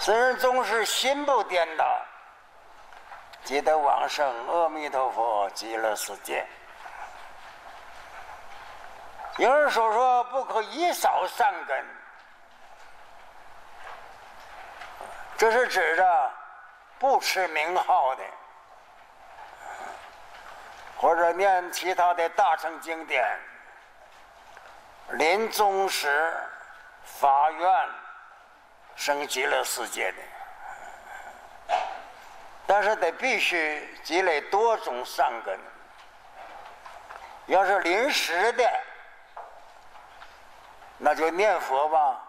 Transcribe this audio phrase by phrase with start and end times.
[0.00, 1.84] 此人总是心不颠倒，
[3.44, 6.46] 记得往生阿弥陀佛极乐世界。
[9.36, 11.86] 有人说说不可以少善根，
[15.36, 16.30] 这是指着
[16.98, 18.24] 不吃名号的，
[20.96, 23.22] 或者念其他的大乘经典，
[25.10, 26.34] 临终时
[27.04, 27.88] 发愿
[29.00, 30.18] 生极乐世界的，
[32.66, 35.58] 但是得必须积累多种善根。
[37.46, 38.70] 要是临时的。
[40.98, 42.20] 那就念佛吧，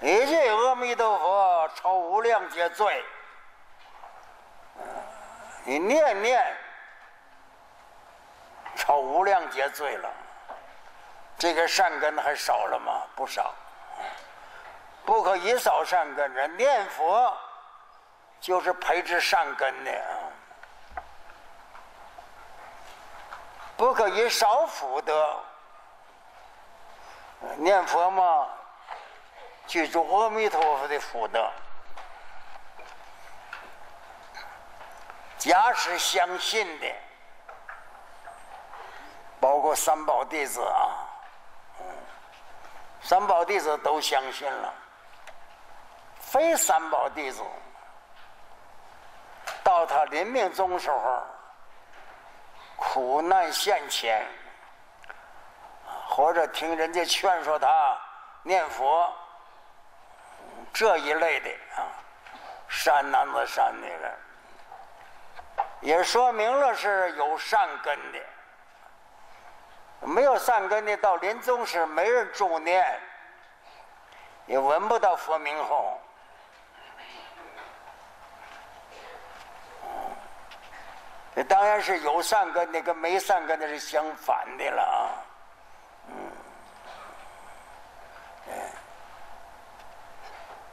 [0.00, 3.04] 一句阿弥陀佛超无量劫罪，
[5.62, 6.56] 你念念
[8.74, 10.10] 超无量劫罪了，
[11.38, 13.02] 这个善根还少了吗？
[13.14, 13.54] 不少，
[15.04, 17.36] 不可以少善根，人念佛
[18.40, 19.90] 就是培植善根的。
[23.76, 25.38] 不可以少福德，
[27.56, 28.48] 念佛嘛，
[29.66, 31.52] 记住阿弥陀佛的福德。
[35.36, 36.86] 假使相信的，
[39.38, 41.05] 包括三宝弟子啊，
[43.06, 44.74] 三宝弟子都相信了。
[46.18, 47.40] 非三宝弟子，
[49.62, 51.22] 到他临命终时候。
[52.74, 54.26] 苦难现前，
[56.08, 57.96] 或者听人家劝说他
[58.42, 59.08] 念佛，
[60.74, 61.86] 这一类的啊，
[62.68, 64.18] 善男子善女人，
[65.80, 68.18] 也说明了是有善根的。
[70.00, 73.00] 没有善根的，到临终时没人助念，
[74.46, 75.98] 也闻不到佛名号。
[81.34, 84.96] 这当然是有善根的，跟没善根的是相反的了啊。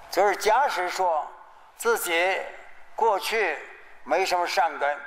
[0.10, 1.28] 就是假使说
[1.76, 2.40] 自己
[2.96, 3.58] 过去
[4.04, 5.00] 没什么善根，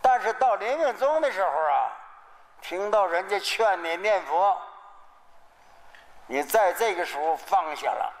[0.00, 1.73] 但是到临命终的时候啊，
[2.64, 4.58] 听到人家劝你念佛，
[6.26, 8.12] 你在这个时候放下了，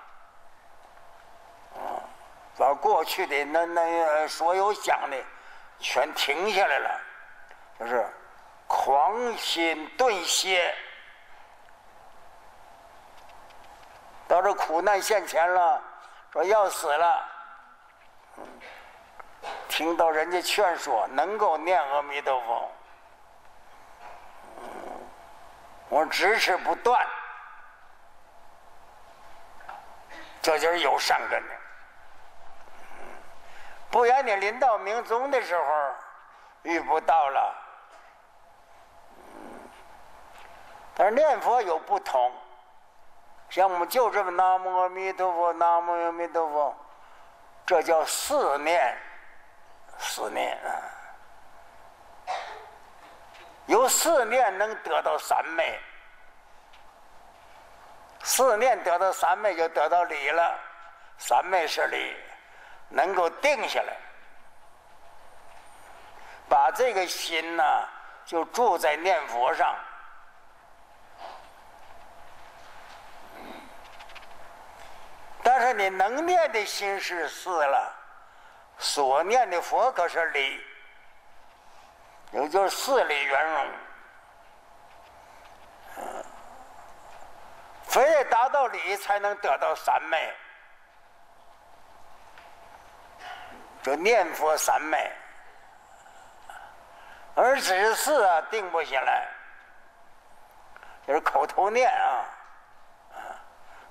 [2.58, 5.16] 把过去的那那所有想的。
[5.80, 7.00] 全停下来了，
[7.80, 8.06] 就是
[8.68, 10.72] 狂心顿歇。
[14.28, 15.82] 到这苦难现前了，
[16.32, 17.28] 说要死了，
[19.68, 22.70] 听到人家劝说，能够念阿弥陀佛，
[25.94, 27.06] 我支持不断，
[30.42, 31.54] 这就是有善根的。
[33.92, 35.94] 不然你临到明宗的时候
[36.62, 37.54] 遇不到了。
[40.96, 42.32] 但是念佛有不同，
[43.48, 46.76] 像我们就这么南无阿弥陀佛，南无阿弥陀佛，
[47.64, 48.98] 这叫四念，
[49.96, 50.74] 四念啊。
[53.66, 55.80] 有四念能得到三昧，
[58.22, 60.58] 四念得到三昧就得到理了，
[61.18, 62.16] 三昧是理。
[62.90, 63.96] 能够定下来，
[66.48, 67.64] 把这个心呢，
[68.24, 69.74] 就住在念佛上。
[75.42, 77.92] 但是你能念的心是四了，
[78.78, 80.64] 所念的佛可是理，
[82.34, 83.66] 也就是四理圆融。
[87.84, 90.34] 非得达到理，才能得到三昧。
[93.84, 95.12] 就念佛三昧，
[97.36, 99.28] 而只是啊定不下来，
[101.06, 102.24] 就是口头念啊，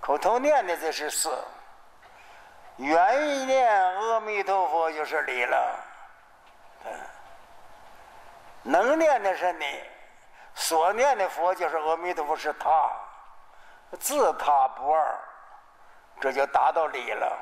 [0.01, 1.31] 口头念的这是四，
[2.77, 5.79] 原念阿弥陀佛就是理了，
[8.63, 9.83] 能念的是你，
[10.55, 12.89] 所念的佛就是阿弥陀佛是他，
[13.99, 15.19] 自他不二，
[16.21, 17.37] 这就达到理了。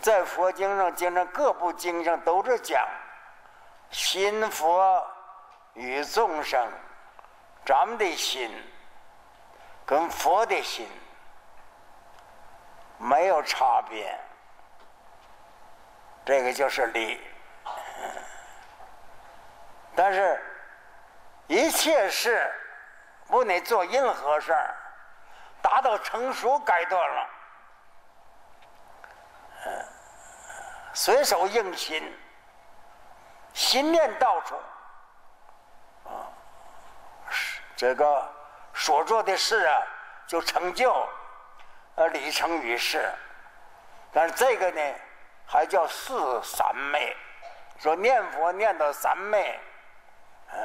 [0.00, 2.82] 在佛经上，经常各部经上都是讲，
[3.90, 5.06] 心佛
[5.74, 6.66] 与众生，
[7.66, 8.50] 咱们的心
[9.84, 10.88] 跟佛的心
[12.96, 14.18] 没有差别，
[16.24, 17.20] 这个就是理。
[19.94, 20.40] 但是，
[21.46, 22.50] 一切事
[23.26, 24.74] 不能做任何事儿，
[25.60, 27.30] 达到成熟阶段了，
[29.66, 29.84] 嗯
[30.94, 32.18] 随手应心，
[33.54, 34.54] 心念到处，
[36.04, 36.28] 啊，
[37.76, 38.30] 这个
[38.74, 39.82] 所做的事啊，
[40.26, 41.08] 就成就，
[41.94, 43.10] 呃，理成于世。
[44.12, 44.94] 但是这个呢，
[45.46, 47.16] 还叫四三昧，
[47.78, 49.58] 说念佛念到三昧，
[50.52, 50.58] 嗯，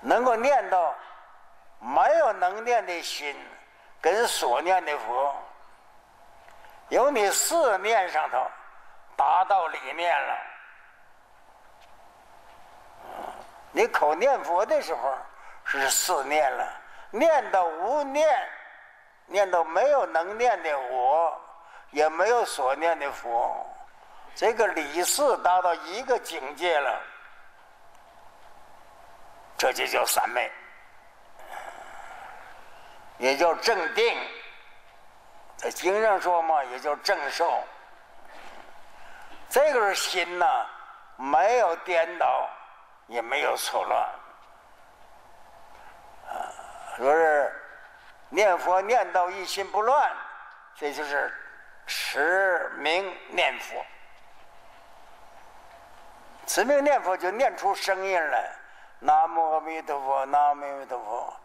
[0.00, 0.94] 能够念到
[1.80, 3.36] 没有能念的心
[4.00, 5.34] 跟所念的佛，
[6.88, 8.46] 由你四念上头
[9.16, 10.36] 达到理念了。
[13.72, 15.14] 你口念佛的时候
[15.64, 16.66] 是四念了，
[17.10, 18.26] 念到无念。
[19.30, 21.38] 念到没有能念的我，
[21.90, 23.62] 也没有所念的佛，
[24.34, 26.98] 这个理事达到一个境界了，
[29.58, 30.50] 这就叫三昧，
[33.18, 34.18] 也叫正定。
[35.56, 37.62] 在经上说嘛，也叫正受。
[39.50, 40.66] 这个是心呐，
[41.16, 42.48] 没有颠倒，
[43.08, 44.08] 也没有错乱，
[46.28, 46.32] 啊，
[46.96, 47.52] 说是。
[48.30, 50.12] 念佛念到一心不乱，
[50.74, 51.32] 这就是
[51.86, 53.82] 持名念佛。
[56.46, 58.52] 持名念佛就念出声音来，
[59.00, 61.36] 南无阿弥陀佛，南无阿弥陀佛，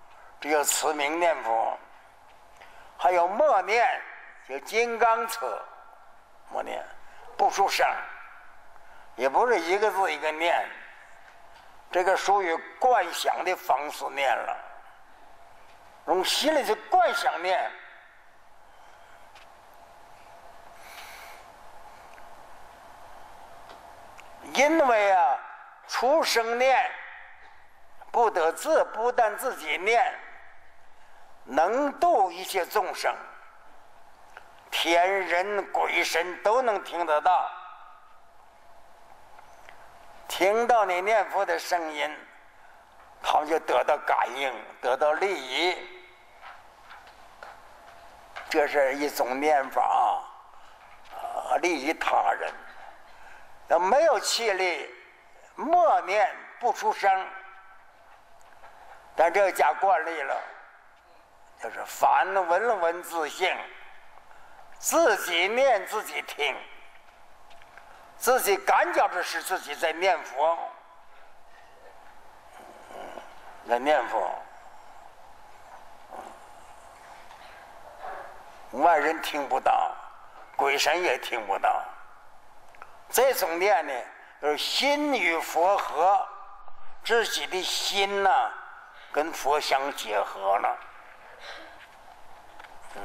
[0.42, 1.78] 只有持名念佛。
[2.98, 4.02] 还有默念，
[4.48, 5.62] 就金刚车，
[6.50, 6.84] 默念
[7.38, 7.86] 不出声，
[9.16, 10.66] 也不是一个字一个念，
[11.92, 14.58] 这个属于观想的方式念了。
[16.08, 17.72] 用心里去观想念，
[24.54, 25.38] 因为啊，
[25.88, 26.92] 出生念
[28.14, 30.14] 不得字，不但自己念，
[31.46, 33.12] 能度一切众生，
[34.70, 37.50] 天人鬼神都能听得到，
[40.28, 42.16] 听到你念佛的声音。
[43.24, 45.76] 他们就得到感应，得到利益，
[48.48, 50.22] 这是一种念法，
[51.16, 52.54] 啊，利益他人。
[53.70, 54.94] 要没有气力，
[55.56, 56.30] 默念
[56.60, 57.10] 不出声，
[59.16, 60.36] 但这个加惯例了，
[61.62, 63.56] 就是反闻闻自性，
[64.80, 66.56] 自己念自己听，
[68.18, 70.58] 自己感觉着是自己在念佛。
[73.66, 74.30] 在念佛，
[78.72, 79.90] 外人听不到，
[80.58, 81.82] 鬼神也听不到。
[83.10, 83.94] 这种念呢，
[84.42, 86.28] 就是心与佛合，
[87.06, 88.52] 自己的心呐，
[89.14, 90.78] 跟佛相结合了。
[92.96, 93.02] 嗯，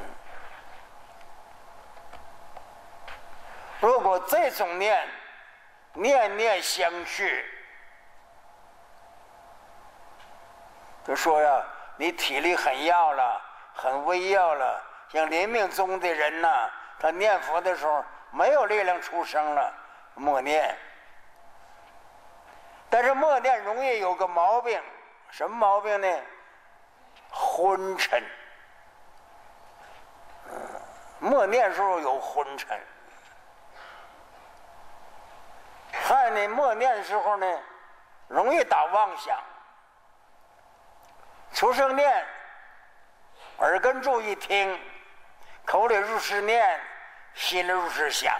[3.79, 5.07] 如果这种念，
[5.93, 7.45] 念念相续。
[11.05, 11.63] 就说呀，
[11.95, 13.41] 你体力很要了，
[13.73, 14.83] 很微要了。
[15.09, 16.69] 像临命终的人呐，
[16.99, 19.73] 他念佛的时候没有力量出声了，
[20.15, 20.75] 默念。
[22.91, 24.81] 但是默念容易有个毛病，
[25.31, 26.07] 什么毛病呢？
[27.31, 28.23] 昏沉。
[31.19, 32.79] 默念时候有昏沉，
[35.91, 37.59] 害你默念时候呢，
[38.27, 39.37] 容易打妄想。
[41.53, 42.25] 出声念，
[43.57, 44.79] 耳根注意听，
[45.65, 46.79] 口里如是念，
[47.33, 48.33] 心里如是想，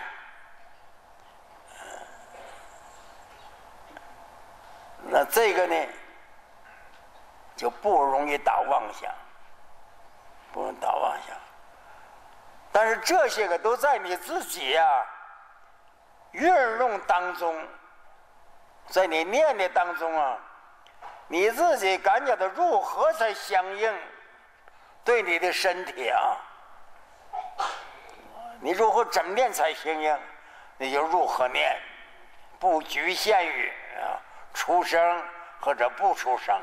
[5.04, 5.88] 那这个呢，
[7.60, 9.14] 就不容易打妄想，
[10.54, 11.36] 不容易打妄想。
[12.72, 15.06] 但是这些个都在你自己呀
[16.32, 16.48] 运
[16.78, 17.68] 用当中，
[18.88, 20.38] 在你念的当中啊。
[21.28, 24.00] 你自己感觉到如何才相应？
[25.04, 26.38] 对你的身体啊，
[28.62, 30.18] 你如何怎么念才相应？
[30.78, 31.78] 你就如何念，
[32.58, 33.70] 不局限于
[34.02, 34.16] 啊
[34.54, 35.24] 出声
[35.60, 36.58] 或者不出声。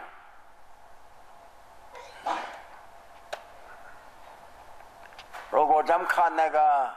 [5.50, 6.94] 如果咱们看那个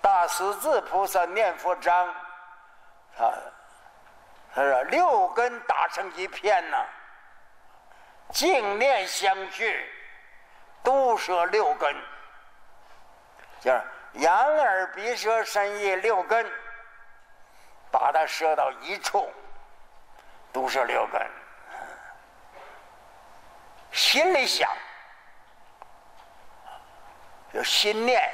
[0.00, 2.08] 大十字菩萨念佛章，
[3.18, 3.32] 啊。
[4.56, 6.76] 他说：“六根打成一片呐，
[8.30, 9.92] 净念相续，
[10.80, 11.92] 都摄六根，
[13.58, 16.48] 就是眼耳鼻舌身意六根，
[17.90, 19.28] 把它摄到一处，
[20.52, 21.20] 都摄六根。
[23.94, 24.68] 心里想，
[27.52, 28.28] 有心念，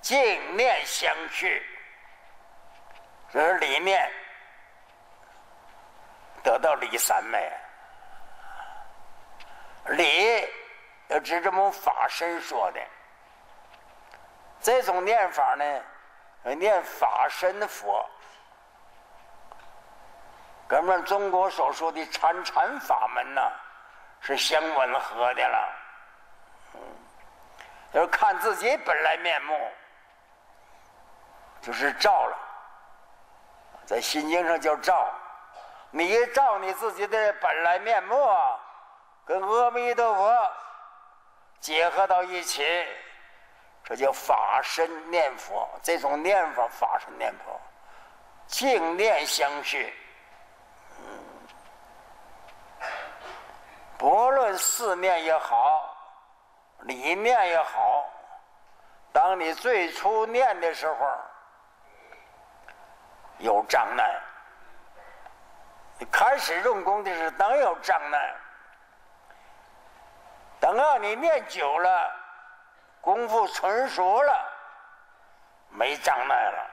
[0.00, 1.62] 静念相续，
[3.30, 4.10] 这是理念
[6.42, 7.52] 得到理三昧。
[9.88, 10.48] 理
[11.08, 12.80] 要指这么法身说的，
[14.62, 18.08] 这种念法呢，念法身佛。
[20.66, 23.52] 跟我们中国所说的参禅法门呐，
[24.20, 25.68] 是相吻合的了。
[26.74, 26.80] 嗯，
[27.92, 29.58] 要看自己本来面目，
[31.60, 32.36] 就是照了。
[33.86, 35.08] 在心经上叫照，
[35.90, 38.16] 你一照你自己的本来面目，
[39.24, 40.52] 跟阿弥陀佛
[41.58, 42.64] 结合到一起，
[43.82, 45.68] 这叫法身念佛。
[45.82, 47.60] 这种念法，法身念佛，
[48.46, 49.92] 净念相续。
[54.00, 55.94] 不论四念也好，
[56.84, 58.08] 理念也好，
[59.12, 61.06] 当你最初念的时候
[63.36, 64.20] 有障碍，
[65.98, 68.34] 你开始用功的时候能有障碍，
[70.58, 72.10] 等到你念久了，
[73.02, 74.50] 功夫纯熟了，
[75.68, 76.70] 没障碍了，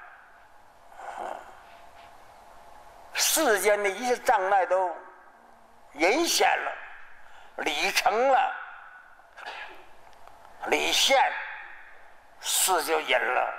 [3.12, 4.96] 世间的一切障碍都
[5.92, 6.87] 隐显了。
[7.58, 8.56] 理成了，
[10.68, 11.32] 理现，
[12.40, 13.54] 事就隐了。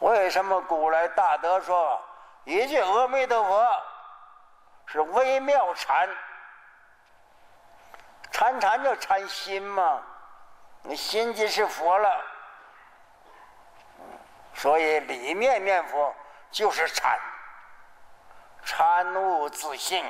[0.00, 2.00] 为什么古来大德说
[2.44, 3.82] 一句阿弥陀佛
[4.86, 6.08] 是微妙禅？
[8.30, 10.02] 禅禅就禅心嘛，
[10.82, 12.24] 你心即是佛了。
[14.54, 16.14] 所以里面念佛
[16.50, 17.18] 就是禅，
[18.64, 20.04] 禅悟自性。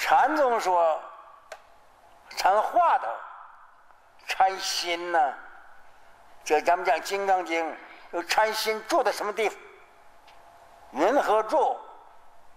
[0.00, 0.98] 禅宗说，
[2.30, 3.20] 禅话的，
[4.26, 5.34] 禅心呢？
[6.42, 7.70] 这咱们讲《金刚经》，
[8.12, 9.58] 有禅心住在什么地方？
[10.92, 11.78] 云和住？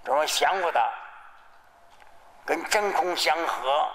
[0.05, 0.91] 怎么降伏的？
[2.45, 3.91] 跟真空相合。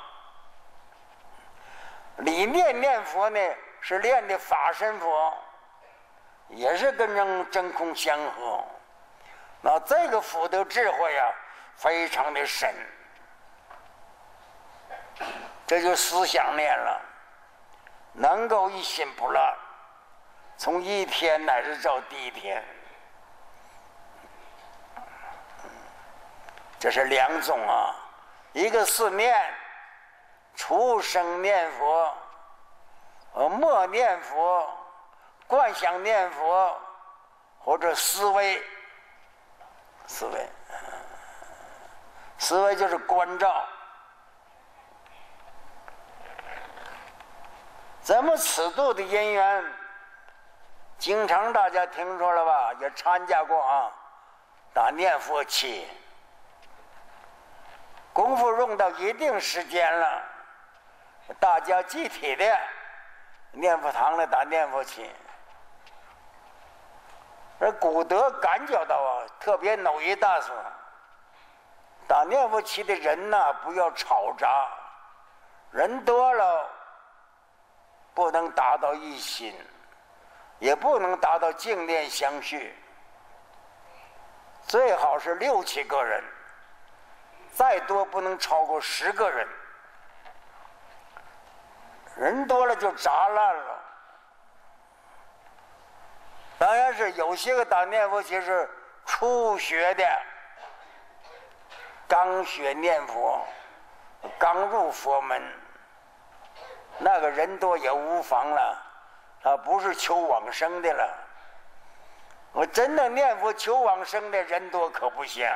[2.18, 3.40] 里面念佛呢，
[3.80, 5.34] 是练的法身佛，
[6.48, 8.62] 也是跟真真空相合。
[9.62, 11.32] 那这个福德智慧呀，
[11.76, 12.74] 非常的深。
[15.68, 16.98] 这就思想念了，
[18.14, 19.54] 能够一心不乱，
[20.56, 22.64] 从一天乃至到第一天，
[26.80, 27.94] 这是两种啊，
[28.54, 29.38] 一个是念，
[30.54, 32.16] 出生念佛，
[33.34, 34.66] 呃，默念佛，
[35.46, 36.80] 观想念佛，
[37.58, 38.62] 或者思维，
[40.06, 40.48] 思维，
[42.38, 43.68] 思维就是关照。
[48.08, 49.64] 怎么此度的姻缘？
[50.96, 52.72] 经常大家听说了吧？
[52.80, 53.92] 也参加过啊，
[54.72, 55.86] 打念佛期，
[58.14, 60.22] 功夫用到一定时间了，
[61.38, 62.58] 大家集体的
[63.52, 65.14] 念佛堂里打念佛期。
[67.60, 70.56] 而古德感觉到啊，特别某一大说，
[72.06, 74.66] 打念佛期的人呐，不要吵杂，
[75.72, 76.70] 人多了。
[78.18, 79.54] 不能达到一心，
[80.58, 82.76] 也不能达到静念相续。
[84.66, 86.24] 最好是六七个人，
[87.52, 89.46] 再多不能超过十个人。
[92.16, 93.78] 人多了就杂乱了。
[96.58, 98.68] 当然是有些个打念佛其实
[99.06, 100.04] 初学的，
[102.08, 103.46] 刚学念佛，
[104.40, 105.67] 刚入佛门。
[106.98, 108.76] 那个人多也无妨了，
[109.42, 111.08] 他不是求往生的了。
[112.52, 115.48] 我真的念佛求往生的人多可不行，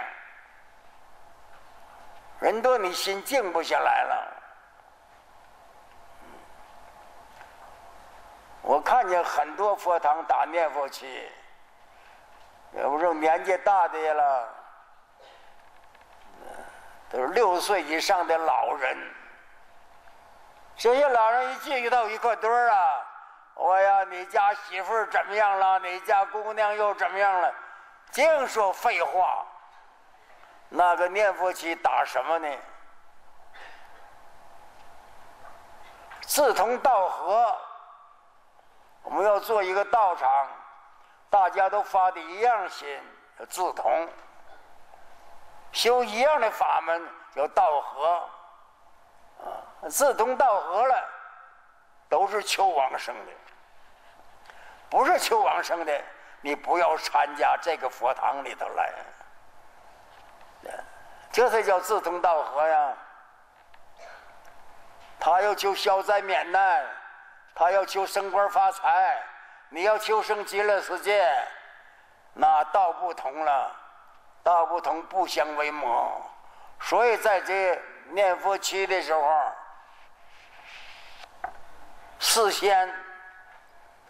[2.39, 4.29] 人多你心静不下来了。
[8.61, 11.29] 我看见很多佛堂打念佛去，
[12.77, 14.49] 也不是年纪大的了，
[17.11, 18.97] 都是六岁以上的老人。
[20.83, 23.07] 这些老人一聚到一块堆儿啊，
[23.55, 25.79] 我呀，你家媳妇怎么样了？
[25.79, 27.55] 你家姑娘又怎么样了？
[28.11, 29.47] 净说废话。
[30.69, 32.59] 那个念佛期打什么呢？
[36.23, 37.57] 志同道合，
[39.05, 40.49] 我们要做一个道场，
[41.31, 43.01] 大家都发的一样心，
[43.39, 44.09] 叫自同；
[45.71, 48.29] 修一样的法门叫道合。
[49.45, 51.09] 啊，志同道合了，
[52.09, 53.33] 都是求往生的。
[54.89, 56.01] 不是求往生的，
[56.41, 58.93] 你不要参加这个佛堂里头来。
[61.33, 62.93] 这才叫志同道合呀。
[65.19, 66.85] 他要求消灾免难，
[67.55, 69.19] 他要求升官发财，
[69.71, 71.27] 你要求生极乐世界，
[72.35, 73.75] 那道不同了，
[74.43, 76.21] 道不同不相为谋。
[76.81, 77.81] 所以在这
[78.13, 79.53] 念佛期的时候，
[82.19, 82.95] 事先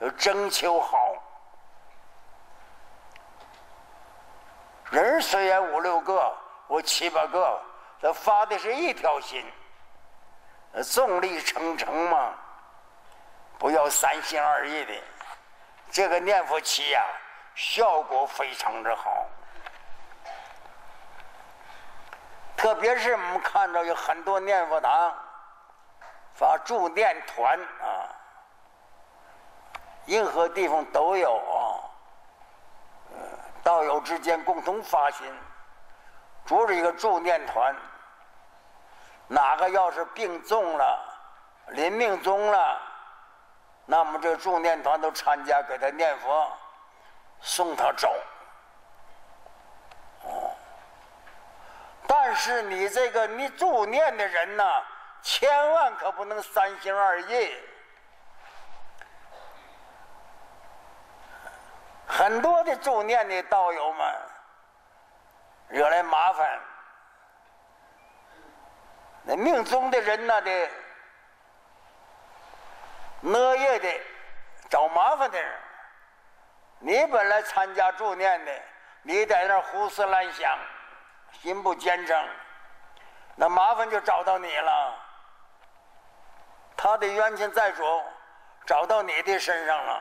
[0.00, 1.14] 要征求好。
[4.90, 7.60] 人虽然五六个，我七八个，
[8.00, 9.44] 他发的是一条心。
[10.90, 12.34] 众力成城嘛，
[13.58, 14.94] 不要三心二意的。
[15.90, 17.06] 这个念佛期呀，
[17.54, 19.26] 效果非常之好。
[22.56, 25.14] 特别是我们看到有很多念佛堂
[26.34, 28.08] 发助念团啊，
[30.06, 31.82] 任何地方都有啊。
[33.62, 35.32] 道友之间共同发心，
[36.46, 37.74] 组织一个助念团。
[39.28, 40.98] 哪个要是病重了、
[41.68, 42.80] 临命终了，
[43.86, 46.46] 那么这助念团都参加给他念佛，
[47.40, 48.12] 送他走。
[52.32, 54.82] 但是你这个你助念的人呐，
[55.20, 57.54] 千万可不能三心二意。
[62.06, 64.14] 很多的助念的道友们
[65.68, 66.58] 惹来麻烦。
[69.24, 70.70] 那命中的人那的，
[73.24, 74.00] 恶业的，
[74.70, 75.54] 找麻烦的人，
[76.78, 78.52] 你本来参加助念的，
[79.02, 80.58] 你在那胡思乱想，
[81.40, 82.28] 心不坚正，
[83.34, 84.94] 那麻烦就找到你了。
[86.76, 87.82] 他的冤亲债主
[88.66, 90.00] 找到你的身上了。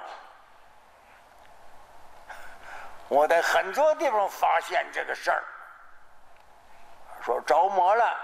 [3.08, 5.44] 我在很多地方发现这个事儿，
[7.22, 8.18] 说着魔了。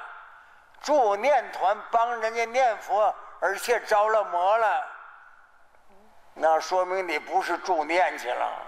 [0.82, 4.88] 助念团帮人家念佛，而且着了魔了，
[6.36, 8.62] 那说明你不是助念去了。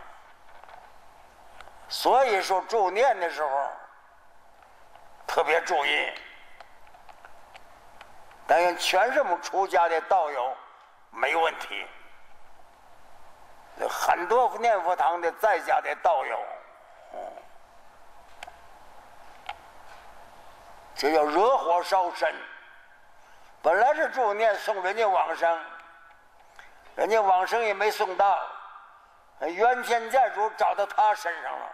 [1.87, 3.71] 所以说助念的时候
[5.29, 6.11] 特别注意。
[8.47, 10.57] 但愿全是我们出家的道友
[11.11, 11.85] 没问题，
[13.87, 16.39] 很多念佛堂的在家的道友。
[20.95, 22.33] 这叫惹火烧身。
[23.61, 25.59] 本来是助念送人家往生，
[26.95, 28.39] 人家往生也没送到，
[29.41, 31.65] 冤亲债主找到他身上了。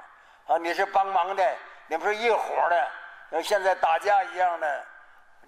[0.48, 1.56] 啊，你是帮忙的，
[1.88, 2.88] 你不是一伙的，
[3.32, 4.86] 像现在打架一样的，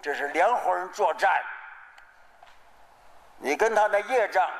[0.02, 1.42] 这是两伙人作战。
[3.38, 4.50] 你跟他的业障，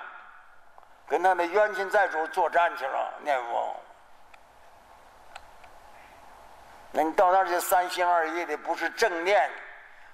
[1.07, 3.76] 跟他的冤亲债主作战去了，念佛。
[6.92, 9.50] 那你到那儿就三心二意的，不是正念，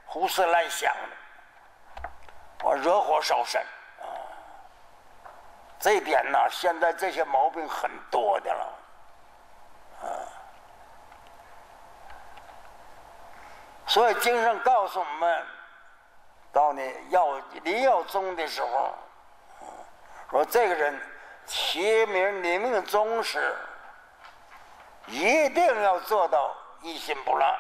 [0.07, 2.11] 胡思乱想的，
[2.65, 3.61] 我惹火烧身
[4.01, 4.09] 啊！
[5.79, 8.73] 这点呢，现在这些毛病很多的了，
[13.87, 15.47] 所以经上告诉我们，
[16.53, 18.95] 到你要临要终的时候，
[20.31, 21.01] 说这个人
[21.47, 23.55] 其名临命终时，
[25.07, 26.55] 一定要做到。
[26.83, 27.59] 一心不乱，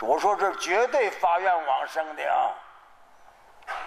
[0.00, 2.54] 我说这绝对发愿往生的啊，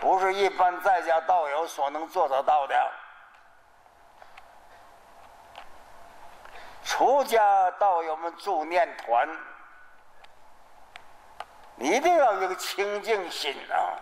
[0.02, 2.76] 不是一般在家道友所能做得到的。
[6.90, 9.30] 出家道友们助念团，
[11.78, 13.94] 一定要有个清净心啊！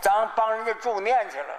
[0.00, 1.54] 咱帮人家助念去了，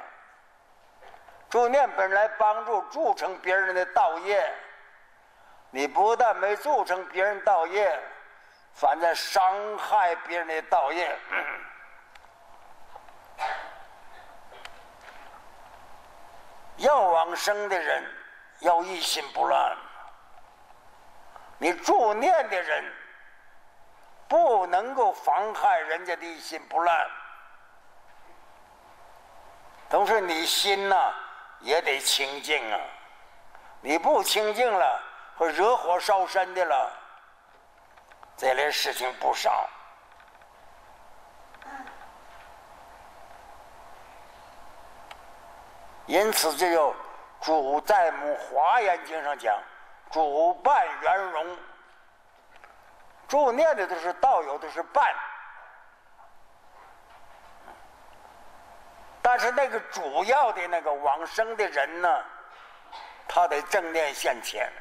[1.49, 4.53] 助念本来帮助助成别人的道业。
[5.71, 7.97] 你不但没铸成别人道业，
[8.73, 11.17] 反在伤害别人的道业。
[16.75, 18.03] 要往生的人
[18.59, 19.77] 要一心不乱，
[21.57, 22.93] 你助念的人
[24.27, 27.07] 不能够妨害人家的一心不乱，
[29.89, 31.13] 同时你心呐
[31.59, 32.79] 也得清净啊，
[33.81, 35.01] 你不清净了。
[35.37, 36.89] 和惹火烧身的了，
[38.37, 39.67] 这类事情不少。
[46.05, 46.95] 因此，这就
[47.41, 49.61] 主在《华严经》上讲，
[50.15, 51.57] 主办圆融。
[53.27, 55.13] 助念的都是道友，都是伴。
[59.21, 62.23] 但是那个主要的那个往生的人呢，
[63.27, 64.71] 他得正念现前，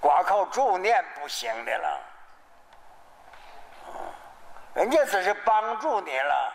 [0.00, 2.00] 光靠助念不行的了。
[4.74, 6.52] 人家只是帮助你了，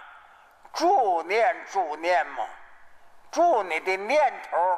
[0.73, 2.43] 助念助念嘛，
[3.31, 4.68] 助你的念头，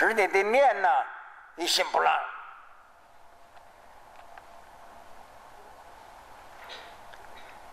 [0.00, 0.88] 使你的念呢，
[1.56, 2.20] 你心不乱。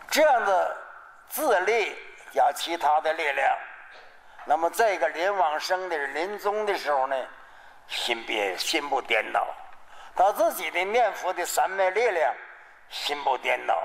[0.09, 0.77] 这样的
[1.29, 1.97] 自力
[2.33, 3.57] 加其他的力量，
[4.43, 7.15] 那么这个临往生的临终的时候呢，
[7.87, 9.47] 心别心不颠倒，
[10.13, 12.35] 他自己的念佛的三昧力量，
[12.89, 13.81] 心不颠倒，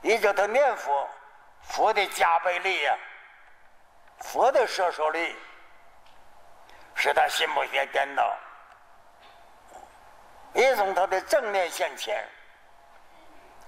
[0.00, 1.06] 依着他念佛，
[1.60, 2.96] 佛的加倍力呀，
[4.20, 5.36] 佛的摄受力，
[7.02, 8.32] 使他心不颠颠倒，
[10.54, 12.24] 一种他的正念现前，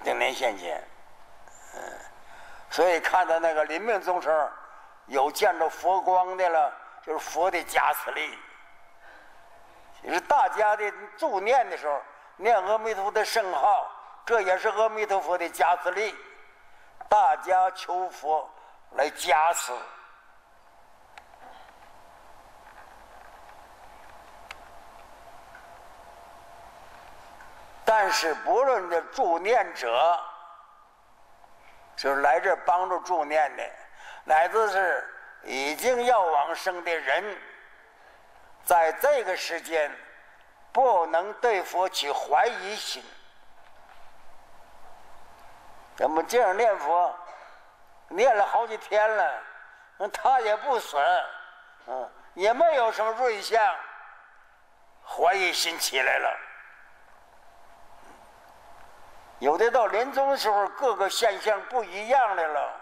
[0.05, 0.81] 正念现前。
[1.75, 1.81] 嗯
[2.71, 4.53] 所以看到那个临命终生
[5.07, 6.73] 有见着佛光的了，
[7.05, 8.39] 就是佛的加持力。
[10.01, 12.01] 其实大家的助念的时候，
[12.37, 13.91] 念阿弥陀佛的圣号，
[14.25, 16.15] 这也是阿弥陀佛的加持力。
[17.09, 18.49] 大家求佛
[18.93, 19.73] 来加持。
[27.97, 30.21] 但是不论这助念者。
[31.97, 33.63] 就是来这帮助助念的，
[34.25, 37.39] 乃至是已经要往生的人，
[38.65, 39.89] 在这个时间
[40.73, 43.01] 不能对佛起怀疑心。
[45.97, 47.15] 咱们这样念佛，
[48.09, 49.43] 念了好几天了，
[50.13, 50.97] 他也不死，
[51.87, 53.63] 嗯，也没有什么瑞相，
[55.07, 56.37] 怀疑心起来了。
[59.45, 62.81] 有的到临终的时候，各个现象不一样的了，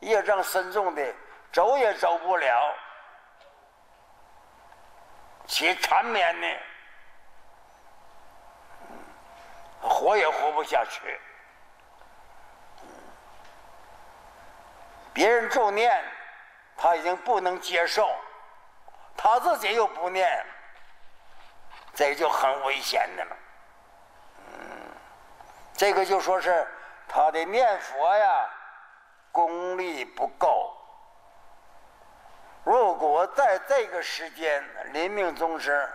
[0.00, 1.14] 业障深重的，
[1.52, 2.74] 走也走不了，
[5.46, 6.58] 且缠绵的，
[9.82, 11.20] 活也活不下去。
[15.12, 16.02] 别人助念，
[16.78, 18.08] 他已经不能接受，
[19.14, 20.46] 他自己又不念，
[21.92, 23.36] 这就很危险的了。
[25.76, 26.66] 这个就说是
[27.08, 28.50] 他的念佛呀
[29.32, 30.72] 功力不够。
[32.62, 35.86] 如果在这个时间临命终时，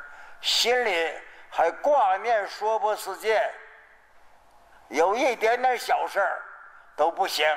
[0.41, 1.17] 心里
[1.49, 3.49] 还挂念娑婆世界，
[4.89, 6.41] 有一点点小事儿
[6.95, 7.47] 都不行，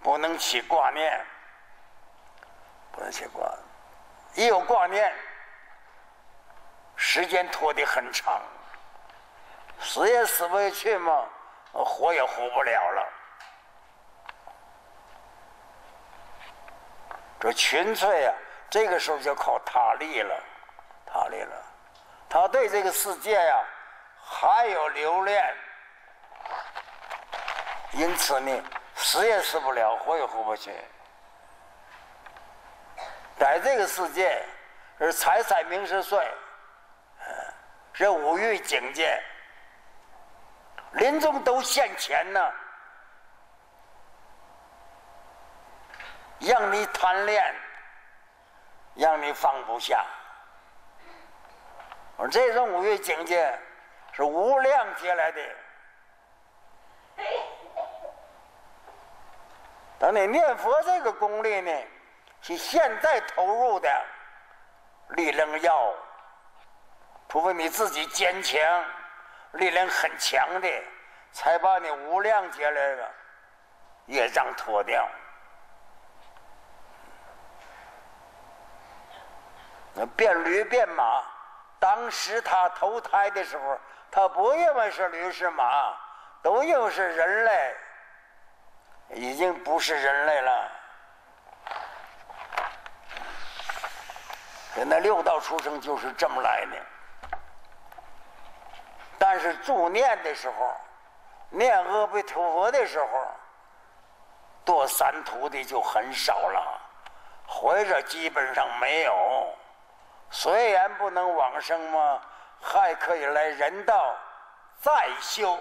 [0.00, 1.24] 不能起挂念，
[2.92, 3.52] 不能起挂。
[4.34, 5.12] 一有挂念，
[6.94, 8.40] 时间拖得很长。
[9.80, 11.24] 死也死不下去嘛，
[11.72, 13.08] 活也活不了了。
[17.40, 18.34] 这群粹啊，
[18.68, 20.34] 这个时候就靠他力了，
[21.06, 21.64] 他力了。
[22.28, 23.64] 他对这个世界呀
[24.20, 25.56] 还有留恋，
[27.92, 28.62] 因此呢，
[28.96, 30.74] 死也死不了，活也活不去。
[33.38, 34.44] 在这个世界
[34.98, 36.28] 是财产名食睡，
[37.92, 39.22] 是五欲境界。
[40.92, 42.52] 临终都现钱呢，
[46.40, 47.54] 让你贪恋，
[48.94, 50.04] 让你放不下。
[52.16, 53.56] 我这种五欲境界
[54.12, 55.40] 是无量劫来的，
[59.98, 61.70] 等你念佛这个功力呢，
[62.40, 63.88] 是现在投入的
[65.10, 65.94] 力量要，
[67.28, 68.58] 除非你自己坚强。
[69.52, 70.68] 力量很强的，
[71.32, 73.10] 才把你无量劫来的
[74.06, 75.08] 业障脱掉。
[79.94, 81.22] 那变驴变马，
[81.80, 83.78] 当时他投胎的时候，
[84.10, 85.94] 他不认为是驴是马，
[86.42, 87.76] 都又是人类，
[89.10, 90.70] 已经不是人类了。
[94.76, 96.97] 人那六道出生就是这么来的。
[99.30, 100.74] 但是助念的时候，
[101.50, 103.26] 念阿弥陀佛的时候，
[104.64, 106.80] 堕三途的就很少了，
[107.46, 109.14] 或者基本上没有。
[110.30, 112.22] 虽然不能往生嘛，
[112.58, 114.16] 还可以来人道
[114.80, 115.58] 再修。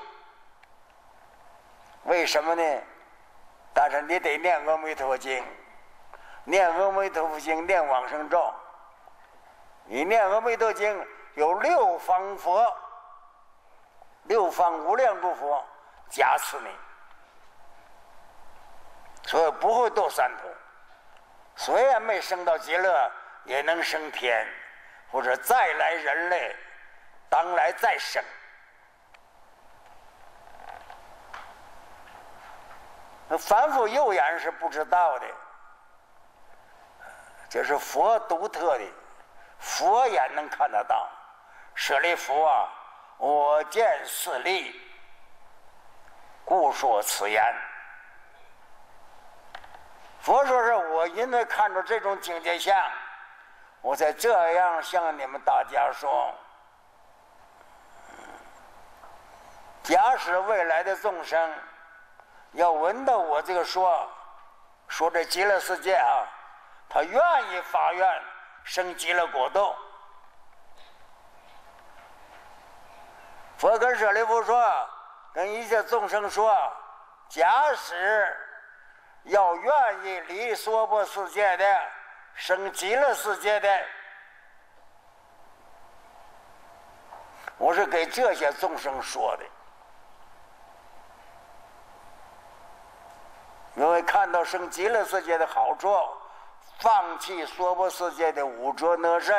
[2.05, 2.81] 为什么呢？
[3.73, 5.45] 但是你得念阿弥陀经，
[6.45, 8.49] 念阿弥陀佛经，念往生咒。
[9.83, 12.73] 你念阿弥陀经，有六方佛、
[14.27, 15.65] 六方无量诸佛
[16.09, 16.69] 加持你，
[19.23, 20.47] 所以不会堕三途。
[21.55, 23.11] 虽然没升到极乐，
[23.45, 24.47] 也能升天，
[25.11, 26.55] 或者再来人类，
[27.29, 28.23] 当来再生。
[33.29, 35.25] 那凡夫右眼是不知道的，
[37.49, 38.85] 这是佛独特的，
[39.59, 41.09] 佛眼能看得到。
[41.75, 42.69] 舍利弗啊，
[43.17, 44.79] 我见是利，
[46.45, 47.43] 故说此言。
[50.19, 52.75] 佛说是我因为看着这种境界相，
[53.81, 56.33] 我才这样向你们大家说。
[59.83, 61.55] 假使未来的众生
[62.51, 64.07] 要闻到我这个说，
[64.87, 66.27] 说这极乐世界啊，
[66.89, 68.21] 他愿意发愿
[68.63, 69.73] 生极乐国度。
[73.57, 74.89] 佛跟舍利弗说，
[75.33, 76.55] 跟一切众生说，
[77.29, 78.35] 假使。
[79.23, 81.65] 要愿意离娑婆世界的，
[82.33, 83.85] 生极乐世界的，
[87.57, 89.43] 我是给这些众生说的，
[93.75, 95.93] 因为看到生极乐世界的好处，
[96.79, 99.33] 放弃娑婆世界的五浊恶世，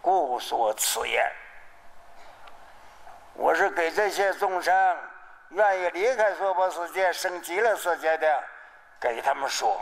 [0.00, 1.28] 故说此言。
[3.38, 4.98] 我是给这些众生。
[5.50, 8.44] 愿意离开娑婆世界升极乐世界的，
[9.00, 9.80] 给他们说，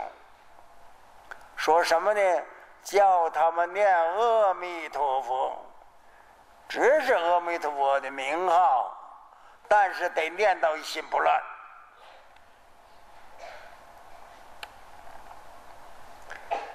[1.56, 2.42] 说什么呢？
[2.82, 5.66] 叫他们念阿弥陀佛，
[6.68, 8.94] 只是阿弥陀佛的名号，
[9.66, 11.42] 但是得念到一心不乱。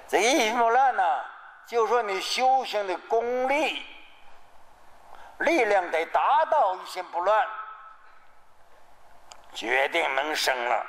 [0.06, 1.20] 这一心不乱呢，
[1.64, 3.86] 就说你修行的功力、
[5.38, 7.48] 力量得达到一心不乱。
[9.54, 10.86] 决定能生了。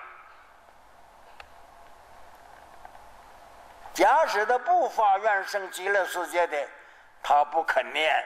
[3.93, 6.67] 假使他不发愿生极乐世界的，
[7.21, 8.25] 他不肯念，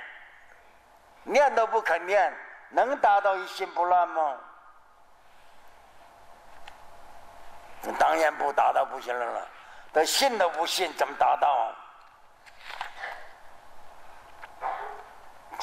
[1.23, 2.33] 念都不肯念，
[2.69, 4.37] 能达到一心不乱吗？
[7.97, 9.47] 当然不达到不行了。
[9.93, 11.47] 他信都不信，怎么达到？
[11.51, 11.75] 啊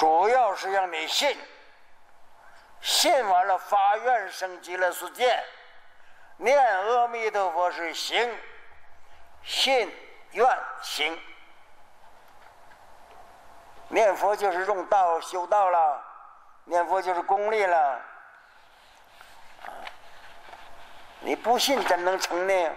[0.04, 1.34] 主要是让你信。
[2.82, 5.42] 信完了，发愿升极乐世界，
[6.36, 8.38] 念阿弥陀佛是行，
[9.42, 9.90] 信
[10.32, 10.46] 愿
[10.82, 11.18] 行，
[13.88, 16.04] 念佛就是用道修道了，
[16.64, 17.98] 念佛就是功利了。
[21.20, 22.72] 你不信怎能成呢？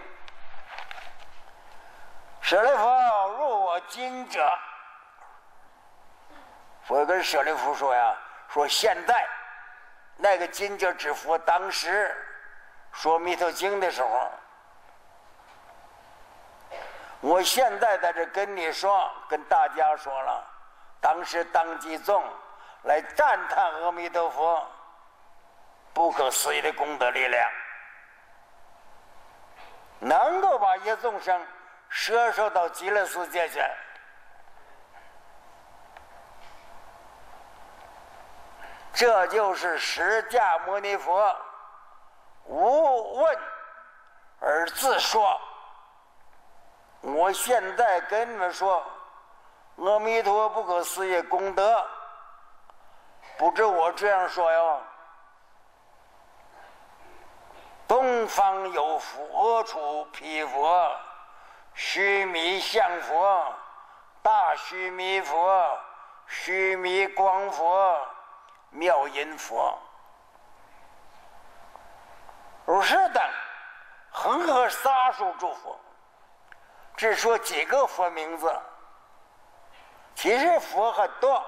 [2.40, 2.88] 舍利弗
[3.36, 4.50] 入我今者，
[6.88, 8.16] 佛跟舍利弗说呀，
[8.48, 9.28] 说现在。
[10.20, 12.12] 那个金角之佛当时
[12.90, 14.32] 说《弥陀经》的时候，
[17.20, 20.44] 我现在在这跟你说，跟大家说了，
[21.00, 22.24] 当时当机众
[22.82, 24.66] 来赞叹阿弥陀佛
[25.92, 27.48] 不可思议的功德力量，
[30.00, 31.46] 能够把一众生
[31.88, 33.62] 摄受到极乐世界去。
[38.98, 41.36] 这就是释迦牟尼佛
[42.46, 43.38] 无问
[44.40, 45.40] 而自说。
[47.02, 48.84] 我现在跟你们说，
[49.76, 51.86] 阿弥陀不可思议功德，
[53.36, 54.82] 不止我这样说哟。
[57.86, 60.90] 东方有佛，阿处毗佛，
[61.72, 63.54] 须弥相佛，
[64.22, 65.78] 大须弥佛，
[66.26, 67.96] 须弥光佛。
[68.70, 69.76] 妙音佛、
[72.66, 73.22] 如是等
[74.10, 75.78] 恒河沙数诸佛，
[76.96, 78.54] 只说几个佛名字。
[80.14, 81.44] 其实佛很多，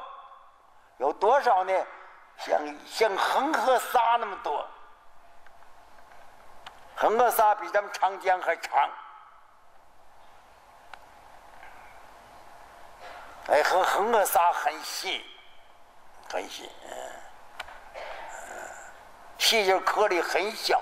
[0.97, 1.73] 有多少呢？
[2.39, 4.67] 像像恒河沙那么多，
[6.97, 8.89] 恒河沙比咱们长江还长。
[13.49, 15.27] 哎，和恒河沙很细。
[16.33, 16.71] 很细，
[19.41, 20.81] 细就是颗粒很小，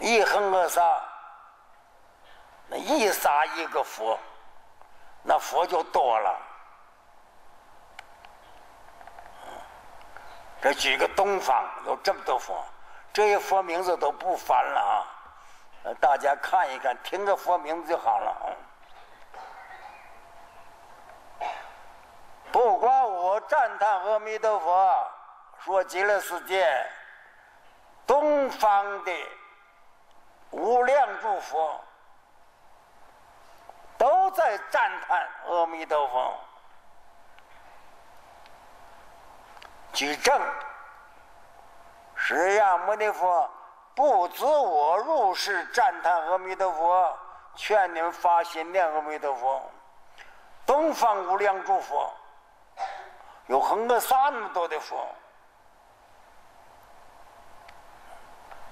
[0.00, 0.82] 一横个沙，
[2.66, 4.18] 那一撒一个佛，
[5.22, 6.36] 那佛就多了。
[10.60, 12.62] 这举个东方有这么多佛，
[13.12, 15.06] 这些佛名字都不翻了
[15.84, 15.94] 啊！
[16.00, 18.56] 大家看一看，听个佛名字就好了。
[22.50, 25.10] 不管我赞叹阿弥陀佛，
[25.64, 26.86] 说极乐世界
[28.06, 29.12] 东方的
[30.50, 31.80] 无量诸佛
[33.98, 36.34] 都在赞叹阿弥陀佛。
[39.92, 40.40] 举证，
[42.14, 43.50] 释迦牟尼佛
[43.94, 47.18] 不知我入世赞叹阿弥陀佛，
[47.56, 49.62] 劝你们发心念阿弥陀佛。
[50.66, 52.13] 东方无量诸佛，
[53.46, 55.06] 有恒河沙那么多的佛，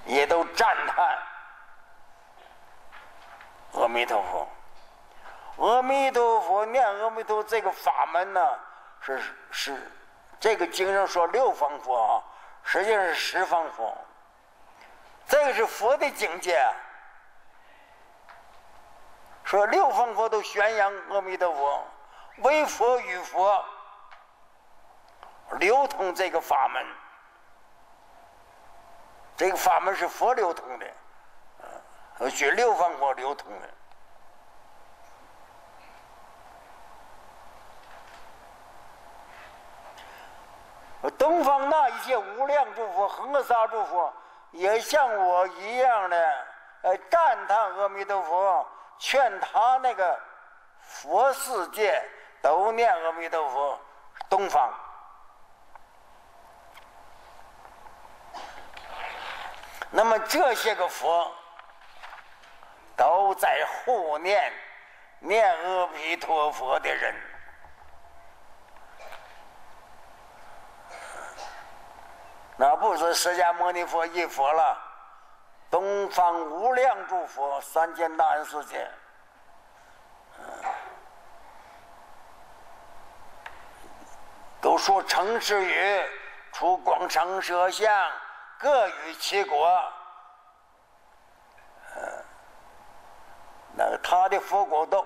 [0.07, 1.19] 也都赞叹
[3.75, 4.49] 阿弥陀佛。
[5.59, 8.59] 阿弥陀佛，念阿弥陀这个法门呢，
[9.01, 9.93] 是是。
[10.41, 12.25] 这个经上说六方佛啊，
[12.65, 13.97] 实际上是十方佛。
[15.27, 16.67] 这个是佛的境界。
[19.45, 21.85] 说六方佛都宣扬阿弥陀佛，
[22.39, 23.65] 为佛与佛
[25.59, 26.87] 流通这个法门。
[29.37, 30.87] 这个法门是佛流通的，
[32.19, 33.69] 呃，许六方佛流通的。
[41.19, 44.13] 东方那一些无量诸佛、恒沙诸佛，
[44.53, 46.47] 也像我一样的，
[46.83, 48.67] 呃，赞叹阿弥陀佛，
[48.99, 50.21] 劝他那个
[50.79, 52.01] 佛世界
[52.41, 53.79] 都念阿弥陀佛。
[54.29, 54.73] 东方，
[59.95, 61.31] 那么这些个佛
[62.97, 64.53] 都在护念
[65.21, 67.15] 念阿弥陀佛的人。
[72.57, 74.79] 那不是释迦牟尼佛一佛了，
[75.71, 78.89] 东方无量诸佛，三千大千世界，
[84.61, 86.03] 都说成世语，
[86.53, 88.13] 出广成色相，
[88.63, 89.93] 各于其国。
[93.75, 95.05] 那个他的佛国都，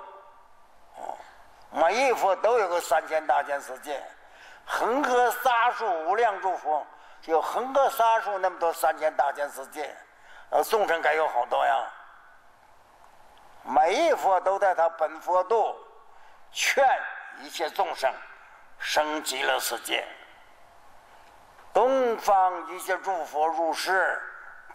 [1.71, 4.03] 每一佛都有个三千大千世界，
[4.67, 6.87] 恒河沙数无量诸佛。
[7.25, 9.93] 有恒河沙数那么多三千大千世界，
[10.51, 11.91] 呃，众生该有好多呀。
[13.63, 15.75] 每一佛都在他本佛度，
[16.53, 16.87] 劝
[17.39, 18.13] 一切众生
[18.79, 20.07] 升极乐世界。
[21.77, 24.19] 东方一切诸佛入世，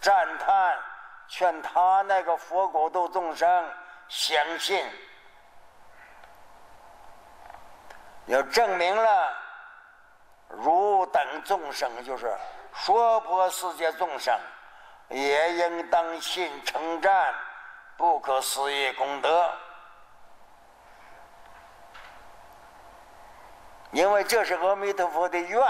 [0.00, 0.78] 赞叹，
[1.26, 3.68] 劝他那个佛国度众生
[4.06, 4.88] 相信，
[8.26, 9.36] 要证明了。
[10.50, 12.32] 汝等众生，就是
[12.72, 14.38] 娑婆世界众生，
[15.08, 17.34] 也应当信称赞
[17.96, 19.50] 不可思议功德，
[23.90, 25.60] 因为这是阿弥陀佛的愿。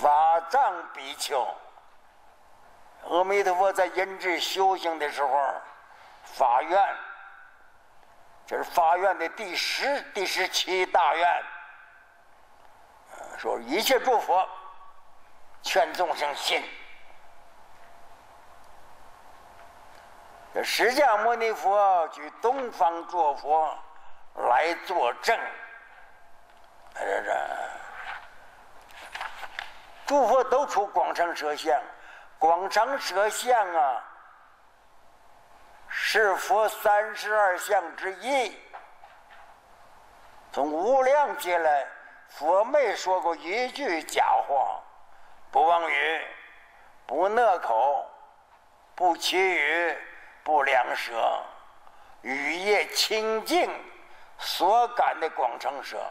[0.00, 1.46] 法藏比丘，
[3.10, 5.54] 阿弥陀佛在因智修行的时候
[6.24, 6.96] 发愿。
[8.46, 11.44] 这是发愿的第十、第十七大愿，
[13.38, 14.48] 说一切诸佛
[15.62, 16.60] 劝众生信。
[20.52, 23.78] 这释迦牟尼佛举东方诸佛
[24.34, 25.38] 来作证，
[26.94, 27.32] 这这
[30.10, 31.80] 诸佛都出广长舌相，
[32.36, 34.04] 广长舌相啊。
[35.88, 38.60] 是佛三十二相之一。
[40.50, 41.86] 从无量劫来，
[42.28, 44.82] 佛没说过一句假话，
[45.52, 46.26] 不妄语，
[47.06, 48.04] 不讷口，
[48.96, 49.96] 不绮语，
[50.42, 51.40] 不良舌，
[52.22, 53.72] 语业清净，
[54.38, 56.04] 所感的广成舌。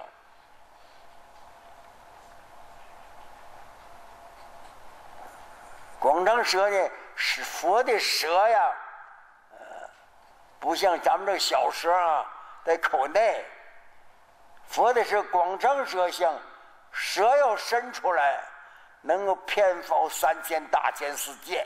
[5.99, 8.73] 广长舌呢，是佛的舌呀。
[9.51, 9.65] 呃
[10.59, 12.25] 不像咱们这小舌啊，
[12.65, 13.45] 在口内。
[14.67, 16.33] 佛的是广长舌相，
[16.91, 18.39] 舌要伸出来，
[19.01, 21.65] 能够遍覆三千大千世界。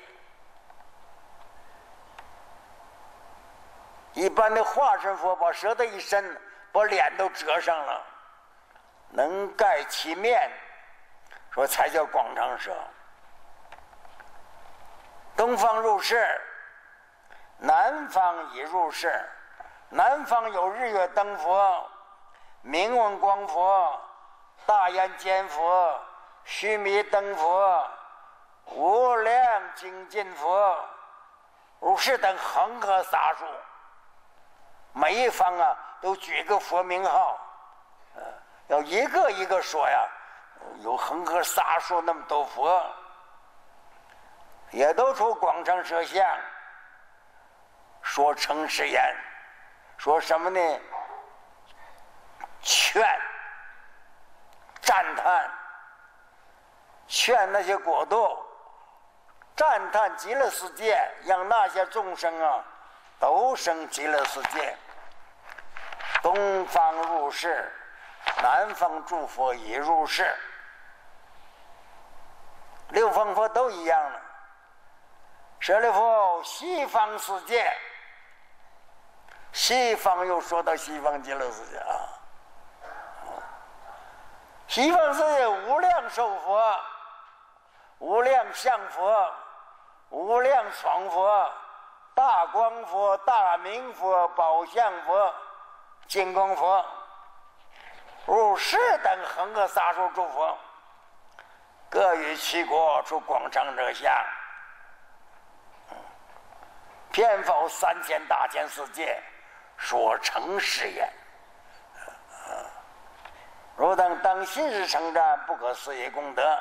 [4.14, 6.40] 一般的化身佛把舌头一伸，
[6.72, 8.02] 把脸都遮上了，
[9.10, 10.52] 能盖其面，
[11.52, 12.72] 说才叫广长舌。
[15.36, 16.42] 东方入世。
[17.60, 19.26] 南方已入世，
[19.88, 21.90] 南方有日月灯佛、
[22.62, 24.02] 明文光佛、
[24.66, 25.98] 大眼见佛、
[26.44, 27.88] 须弥灯佛、
[28.66, 30.78] 无量精进佛、
[31.80, 33.46] 如是等恒河沙数，
[34.92, 37.40] 每一方啊都举个佛名号，
[38.16, 38.22] 呃，
[38.68, 40.06] 要一个一个说呀，
[40.80, 42.86] 有恒河沙数那么多佛，
[44.74, 46.26] 也都出广场摄像，
[48.02, 49.16] 说诚实言，
[49.98, 50.80] 说什么呢？
[52.62, 53.08] 劝。
[54.82, 55.50] 赞叹，
[57.08, 58.38] 劝那些国度，
[59.56, 62.62] 赞叹极乐世界，让那些众生啊，
[63.18, 64.76] 都生极乐世界。
[66.22, 67.72] 东方入世，
[68.42, 70.36] 南方诸佛已入世，
[72.90, 74.22] 六方佛都一样了。
[75.64, 77.74] 舍利弗，西方世界，
[79.54, 81.96] 西方又说到西方极乐世界啊。
[84.68, 86.80] 西方世界无量寿佛、
[88.00, 89.32] 无量相佛、
[90.10, 91.50] 无量双佛、
[92.14, 95.34] 大光佛、大明佛、宝相佛、
[96.10, 96.86] 金光佛，
[98.26, 100.58] 如是等恒河沙数诸佛，
[101.90, 104.12] 各于其国出广长者相，
[107.14, 109.22] 偏否三千大千世界，
[109.78, 111.08] 说成是言。
[113.78, 116.60] 汝等当心是称赞不可思议功德，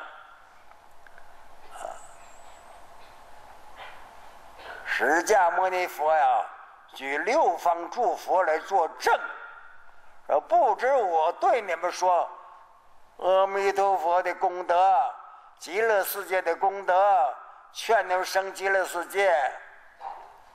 [4.84, 6.44] 释迦牟尼佛呀，
[6.92, 9.18] 举六方诸佛来作证，
[10.26, 12.28] 说不知我对你们说，
[13.16, 15.14] 阿弥陀佛的功德，
[15.58, 17.34] 极乐世界的功德，
[17.72, 19.34] 劝你们生极乐世界，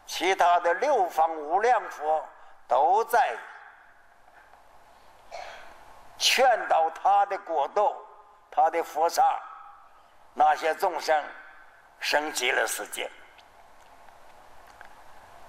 [0.07, 2.25] 其他的六方无量佛
[2.67, 3.37] 都在。
[6.17, 7.95] 劝导他的国度，
[8.49, 9.21] 他的佛刹，
[10.33, 11.23] 那些众生
[11.99, 13.07] 升级了世界。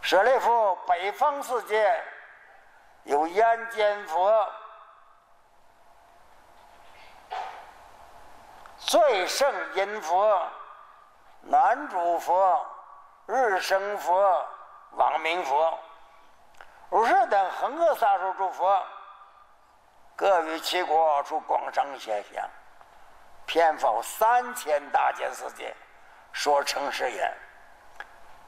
[0.03, 2.05] 舍利弗，北方世界
[3.05, 4.53] 有烟间佛、
[8.77, 10.47] 最胜音佛、
[11.41, 12.67] 南主佛、
[13.31, 14.47] 日生佛、
[14.93, 15.79] 王明佛，
[16.89, 18.83] 如是等恒河沙数诸佛。
[20.17, 22.49] 各于其国出广长现象，
[23.45, 25.77] 遍覆三千大千世界，
[26.33, 27.37] 说成是言。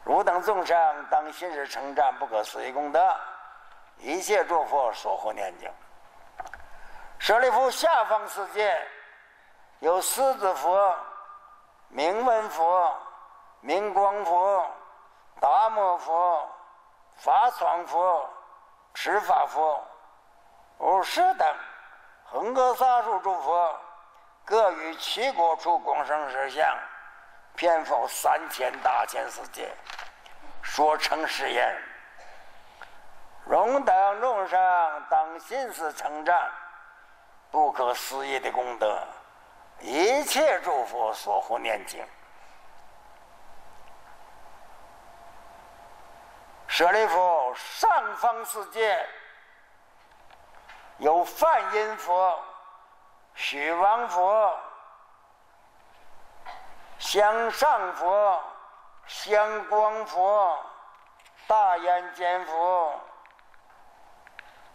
[0.02, 3.14] 汝等众生当心是称赞不可思议功德，
[3.98, 5.70] 一切诸佛所护念经。
[7.18, 8.82] 舍利弗，下方世界
[9.80, 10.96] 有狮子佛、
[11.88, 12.96] 明文佛、
[13.60, 14.66] 明光佛、
[15.38, 16.48] 达摩佛、
[17.16, 18.28] 法藏佛、
[18.94, 19.82] 持法佛。
[20.78, 21.56] 如是等
[22.24, 23.78] 恒河沙数诸佛，
[24.46, 26.66] 各于其国处共生实相，
[27.54, 29.70] 遍覆三千大千世界，
[30.62, 31.76] 说成是言。
[33.44, 36.50] 荣等众生当心思称赞
[37.50, 38.98] 不可思议的功德，
[39.80, 42.02] 一切诸佛所护念经。
[46.70, 49.04] 舍利弗，上方世界。
[50.98, 52.38] 有梵音佛、
[53.34, 54.56] 许王佛、
[57.00, 58.40] 香上佛、
[59.08, 60.56] 香光佛、
[61.48, 62.94] 大眼见佛、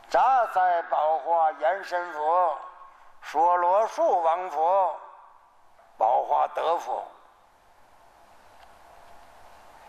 [0.09, 2.57] 扎在宝华延伸佛、
[3.21, 4.99] 说罗树王佛、
[5.97, 7.07] 宝华德佛，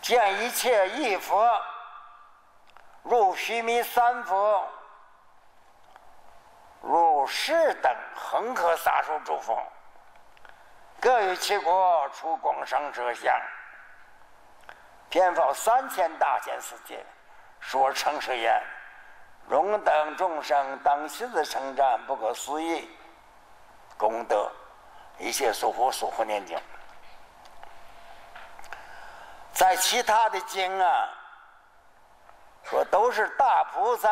[0.00, 1.50] 见一切异佛，
[3.08, 4.64] 入须弥三佛。
[6.82, 9.60] 如是等恒河沙数诸佛，
[11.00, 13.34] 各于其国出广生者相，
[15.08, 17.04] 遍覆三千大千世界，
[17.58, 18.62] 说成是言：
[19.48, 22.88] 荣等众生当心的称赞不可思议
[23.96, 24.48] 功德，
[25.18, 26.56] 一切诸佛所护念经。
[29.52, 31.08] 在其他的经啊，
[32.68, 34.08] 说都是大菩萨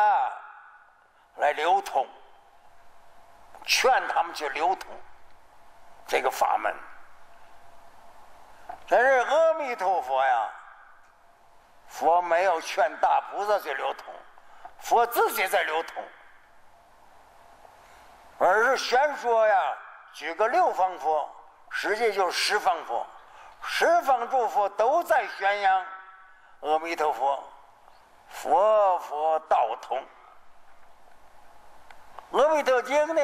[1.35, 2.07] 来流通。
[3.67, 4.91] 劝他们去流通
[6.05, 6.71] 这个法门，
[8.87, 10.49] 但是阿弥陀佛呀，
[11.87, 14.13] 佛没有劝大菩萨去流通，
[14.77, 16.03] 佛自己在流通，
[18.37, 19.75] 而是宣说呀，
[20.13, 21.27] 举个六方佛，
[21.71, 23.03] 实际就是十方佛，
[23.63, 25.85] 十方诸佛都在宣扬
[26.59, 27.43] 阿弥陀佛，
[28.35, 30.03] 佛佛道通，
[32.31, 33.21] 阿弥陀经呢。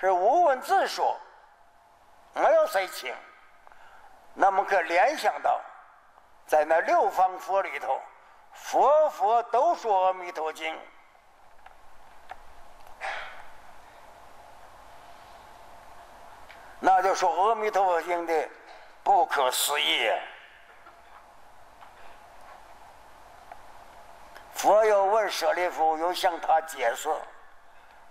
[0.00, 1.16] 是无文自说，
[2.32, 3.12] 没有谁请。
[4.32, 5.60] 那么可联想到，
[6.46, 8.00] 在那六方佛里头，
[8.52, 10.78] 佛佛都说阿弥陀经，
[16.78, 18.48] 那就说阿弥陀佛经的
[19.02, 20.12] 不可思议。
[24.58, 27.08] 佛又问舍利弗，又向他解释：“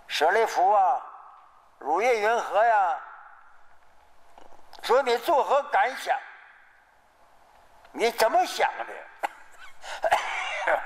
[0.08, 1.06] 舍利弗啊，
[1.78, 2.98] 如意云何呀？
[4.82, 6.18] 说你作何感想？
[7.92, 8.86] 你怎么想的？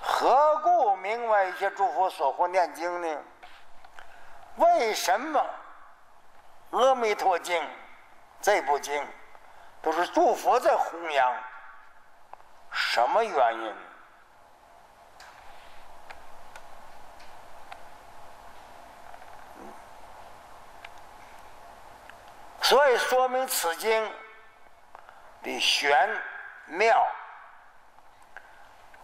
[0.00, 3.22] 何故明为一些诸佛所护念经呢？
[4.56, 5.44] 为什么
[6.78, 7.60] 《阿弥陀经》
[8.40, 9.04] 这部经
[9.80, 11.34] 都是诸佛在弘扬？”
[12.92, 13.74] 什么原因？
[22.60, 24.12] 所以说明此经
[25.42, 26.20] 的玄
[26.66, 27.06] 妙。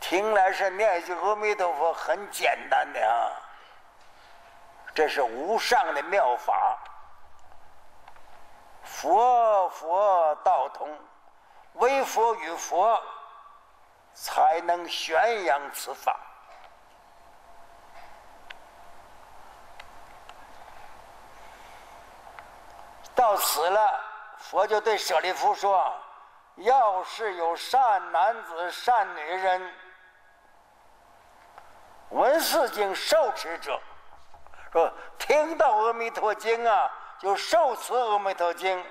[0.01, 3.33] 听来是念一句阿弥陀佛很简单的啊，
[4.95, 6.79] 这是无上的妙法，
[8.83, 10.95] 佛佛道同，
[11.73, 13.03] 唯佛与佛。
[14.21, 16.19] 才能宣扬此法。
[23.15, 24.01] 到此了，
[24.39, 25.95] 佛就对舍利弗说
[26.57, 29.75] ：“要是有善男子、善女人
[32.11, 33.81] 闻四经受持者，
[34.73, 36.91] 说听到阿弥陀经啊，
[37.21, 38.85] 就受持阿弥陀经，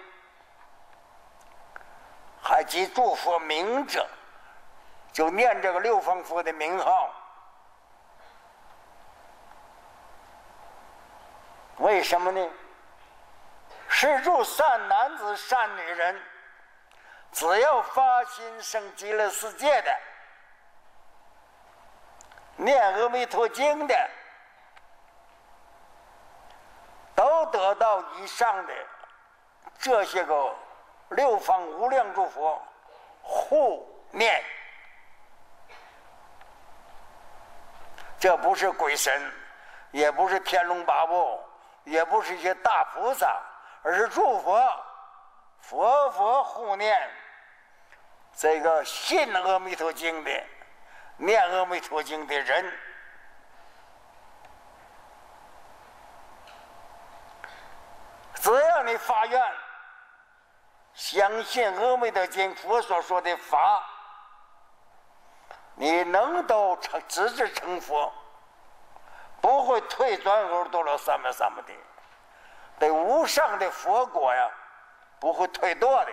[2.41, 4.07] 还及诸佛名者。”
[5.11, 7.09] 就念这个六方佛的名号，
[11.77, 12.49] 为什么呢？
[13.89, 16.21] 是助善男子、善女人，
[17.31, 19.97] 只要发心生极乐世界的，
[22.57, 24.09] 念阿弥陀经的，
[27.15, 28.73] 都得到以上的
[29.79, 30.53] 这些个
[31.09, 32.61] 六方无量诸佛
[33.23, 34.43] 护念。
[38.19, 39.31] 这不是鬼神，
[39.91, 41.39] 也不是天龙八部，
[41.83, 43.39] 也不是一些大菩萨，
[43.83, 44.85] 而是诸佛，
[45.61, 47.09] 佛佛护念
[48.35, 50.31] 这个信阿弥陀经的、
[51.17, 52.73] 念阿弥陀经的人。
[58.33, 59.53] 只要你发愿，
[60.93, 63.83] 相信阿弥陀经佛所说的法。
[65.79, 68.11] 你能都成直至成佛，
[69.39, 71.73] 不会退转耳朵了什么什么的，
[72.79, 74.49] 对无上的佛果呀，
[75.19, 76.11] 不会退堕的。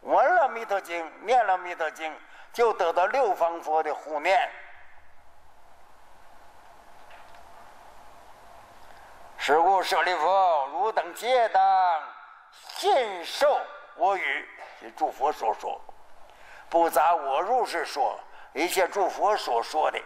[0.00, 2.12] 闻了弥陀经，念了弥陀经，
[2.52, 4.50] 就得到六方佛的护念。
[9.36, 10.26] 是故舍利弗，
[10.72, 12.02] 汝等皆当
[12.50, 13.60] 信受
[13.94, 14.48] 我语，
[14.80, 15.80] 是诸佛所说，
[16.68, 18.18] 不杂我入是说。
[18.52, 20.00] 一切诸佛所说的，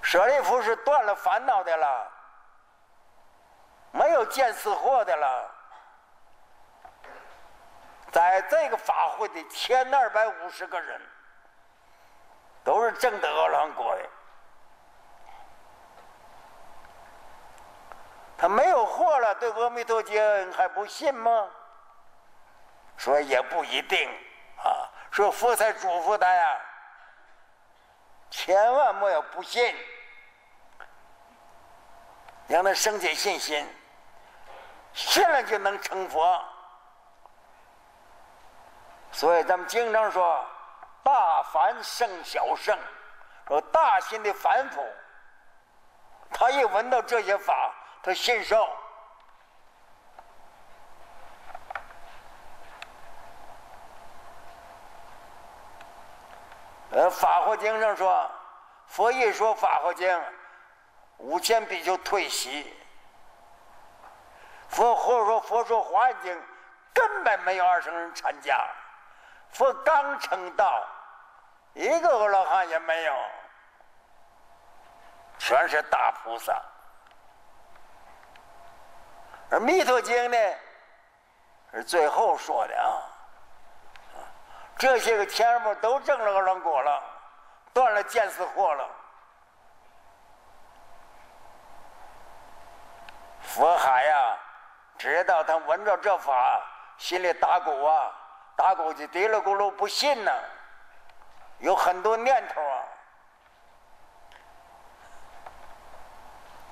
[0.00, 2.10] 舍利弗是断了烦恼的了，
[3.90, 5.50] 没有见死货的了。
[8.10, 11.00] 在这个法会的千二百五十个人，
[12.64, 14.08] 都是正德阿罗果的。
[18.38, 21.48] 他没有货了，对阿弥陀经还不信吗？
[22.98, 24.10] 说也不一定
[24.58, 24.90] 啊！
[25.10, 26.60] 说佛才嘱咐他呀，
[28.28, 29.74] 千万莫要不信，
[32.48, 33.66] 让他升起信心，
[34.92, 36.44] 信了就能成佛。
[39.12, 40.44] 所以咱们经常说，
[41.02, 42.76] 大凡胜小圣，
[43.46, 44.84] 说大心的凡夫，
[46.30, 47.72] 他一闻到这些法，
[48.02, 48.68] 他信受。
[56.98, 58.28] 呃，《法华经》上说，
[58.88, 60.08] 佛一说《法华经》，
[61.18, 62.74] 五千比丘退席。
[64.68, 66.36] 佛或者说佛说《华严经》，
[66.92, 68.66] 根本没有二乘人参加。
[69.52, 70.84] 佛刚成道，
[71.74, 73.14] 一个阿罗汉也没有，
[75.38, 76.60] 全是大菩萨。
[79.50, 80.58] 而《弥陀经》呢，
[81.74, 82.90] 是最后说的啊。
[84.78, 87.02] 这些个前儿们都挣了阿罗果了，
[87.72, 88.88] 断了见死货了。
[93.42, 94.38] 佛海呀，
[94.96, 96.60] 知道他闻着这法，
[96.96, 98.12] 心里打鼓啊，
[98.54, 100.32] 打鼓就嘀了咕噜不信呢，
[101.58, 102.84] 有很多念头啊。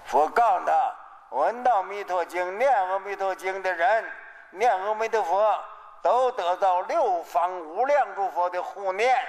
[0.04, 0.94] 佛告诉他，
[1.30, 4.08] 闻到《弥陀经》、念阿弥陀经的人，
[4.50, 5.64] 念阿弥陀佛，
[6.06, 9.20] 都得到六方无量诸佛的护念。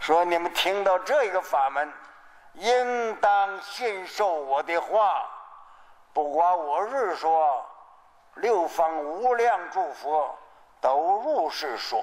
[0.00, 1.92] 说你们听到这个法门，
[2.54, 5.28] 应当信受我的话，
[6.14, 7.62] 不管我日说，
[8.36, 10.34] 六方无量诸佛
[10.80, 12.02] 都如是说。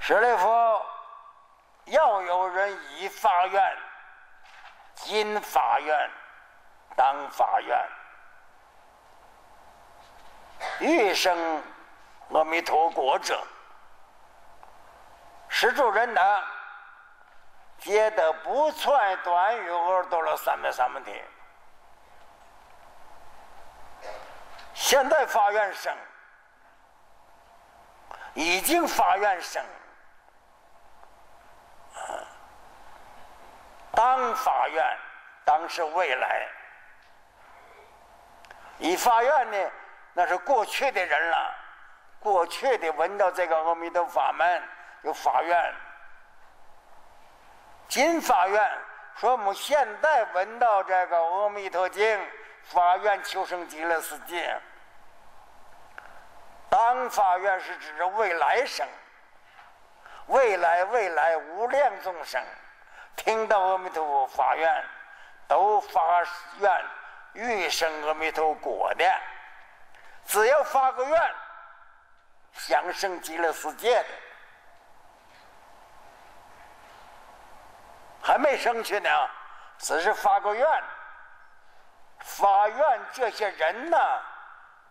[0.00, 0.48] 舍利弗，
[1.92, 3.78] 要有人以法院，
[4.94, 6.10] 今法院，
[6.96, 7.88] 当法院。
[10.80, 11.62] 欲生
[12.30, 13.38] 阿弥陀国者，
[15.48, 16.44] 施主人等，
[17.78, 21.22] 皆得不篡短语而得了三百三问题。
[24.72, 25.94] 现在法院生，
[28.32, 29.62] 已经法院生，
[33.94, 34.98] 当法院，
[35.44, 36.48] 当是未来，
[38.78, 39.70] 以法院呢？
[40.14, 41.54] 那是过去的人了，
[42.20, 44.62] 过去的闻到这个阿弥陀法门
[45.02, 45.74] 有法院，
[47.88, 48.78] 今法院
[49.16, 52.28] 说我们现在闻到这个阿弥陀经，
[52.62, 54.60] 法院求生极乐世界。
[56.68, 58.86] 当法院是指着未来生，
[60.26, 62.42] 未来未来无量众生
[63.16, 64.84] 听到阿弥陀佛法院，
[65.46, 66.22] 都发
[66.58, 66.84] 愿
[67.34, 69.04] 欲生阿弥陀果的。
[70.24, 71.34] 只要发个愿，
[72.52, 74.08] 想生极乐世界的，
[78.22, 79.30] 还没生去呢，
[79.78, 80.84] 只是发个愿。
[82.20, 83.98] 发愿这些人呢，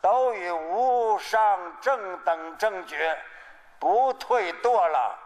[0.01, 3.17] 都与无上正等正觉
[3.79, 5.17] 不退堕了，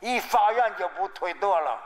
[0.00, 1.80] 一发愿就不退堕了。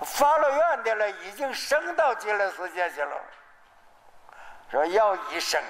[0.00, 3.16] 发了愿的了，已经升到极乐世界去了。
[4.70, 5.62] 说要一生，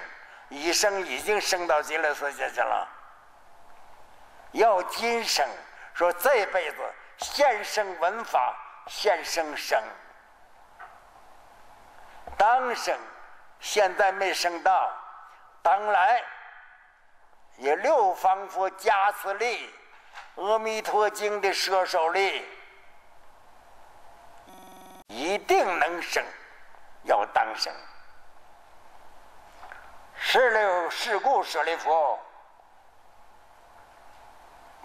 [0.49, 2.87] 一生已经升到极乐世界去了。
[4.51, 5.47] 要今生，
[5.93, 6.77] 说这辈子
[7.17, 8.55] 现生闻法，
[8.87, 9.81] 现生生。
[12.37, 12.97] 当生，
[13.59, 14.91] 现在没生到，
[15.61, 16.23] 当来，
[17.57, 19.73] 以六方佛加持力，
[20.35, 22.47] 阿弥陀经的摄受力。
[25.09, 26.23] 一定能生，
[27.03, 27.73] 要当生。
[30.15, 32.19] 十六事故舍利弗，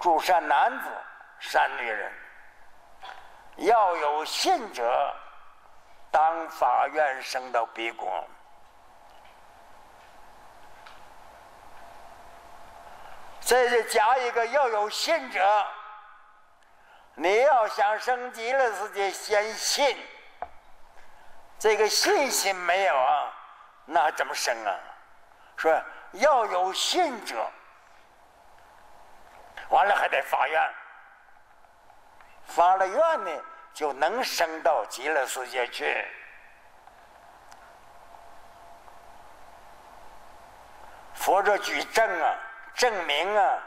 [0.01, 0.89] 诸善男子、
[1.41, 2.13] 善女人，
[3.57, 5.15] 要有信者，
[6.11, 8.25] 当法院生到彼国。
[13.43, 15.67] 这就加一个要有信者，
[17.15, 19.95] 你要想升级了，自己先信。
[21.65, 23.33] 这个信心没有啊，
[23.87, 24.79] 那怎么生啊？
[25.57, 25.73] 说
[26.13, 27.51] 要有信者，
[29.71, 30.75] 完了还得发愿，
[32.45, 33.43] 发了愿呢，
[33.73, 36.07] 就能升到极乐世界去。
[41.15, 42.35] 佛这举证啊，
[42.75, 43.59] 证明啊，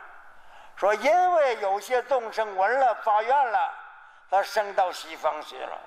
[0.76, 3.74] 说因为有些众生闻了发愿了，
[4.30, 5.80] 他升到西方去了。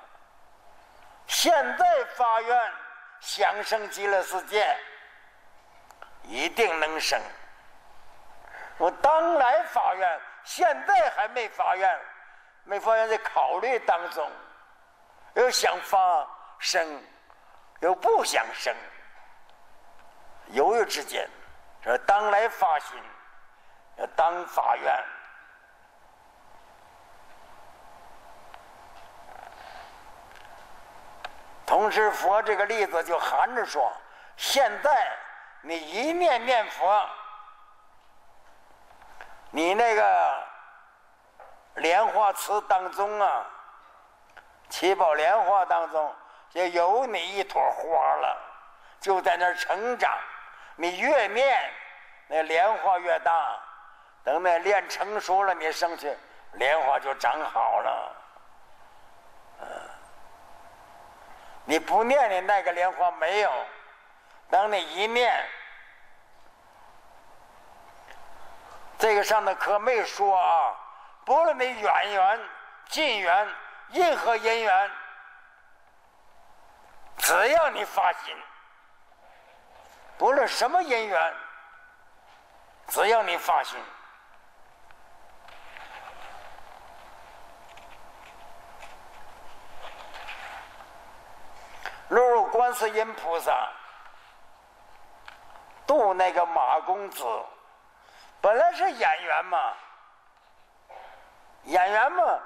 [1.31, 2.73] 现在发愿
[3.21, 4.77] 想生极乐世界，
[6.25, 7.21] 一定能生。
[8.79, 12.01] 我当来发愿，现在还没发愿，
[12.65, 14.29] 没发愿在考虑当中，
[15.35, 16.27] 又想发
[16.59, 17.01] 生，
[17.79, 18.75] 又不想生，
[20.49, 21.31] 犹豫之间，
[21.85, 23.01] 说当来发心，
[23.99, 25.05] 要当发愿。
[31.71, 33.93] 同时，佛这个例子就含着说：
[34.37, 34.91] 现在
[35.63, 37.09] 你一念念佛，
[39.53, 40.43] 你那个
[41.77, 43.47] 莲花池当中啊，
[44.69, 46.13] 七宝莲花当中
[46.51, 48.37] 就有你一朵花了，
[49.01, 50.11] 就在那儿成长。
[50.75, 51.73] 你越念，
[52.27, 53.57] 那莲花越大。
[54.25, 56.13] 等那莲成熟了，你上去，
[56.55, 58.00] 莲花就长好了。
[61.71, 63.67] 你不念的那个莲花没有，
[64.51, 65.49] 等你一念，
[68.99, 70.75] 这个上头可没说啊，
[71.25, 72.41] 不论你远缘、
[72.89, 73.49] 近缘、
[73.91, 74.91] 任何因缘，
[77.19, 78.37] 只要你发心，
[80.19, 81.35] 不论什么因缘，
[82.89, 83.79] 只要你发心。
[92.51, 93.69] 观世音菩萨
[95.87, 97.25] 渡那个马公子，
[98.41, 99.73] 本来是演员嘛，
[101.65, 102.39] 演员嘛，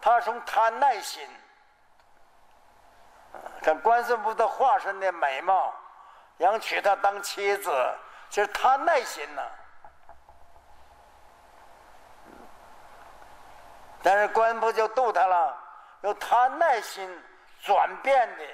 [0.00, 1.28] 他从贪耐心，
[3.62, 5.74] 看观世音菩萨化身的美貌，
[6.38, 7.70] 想娶她当妻子，
[8.30, 9.42] 就是贪耐心呐。
[14.02, 15.56] 但是观音就渡他了，
[16.02, 17.22] 有贪耐心
[17.62, 18.44] 转变的。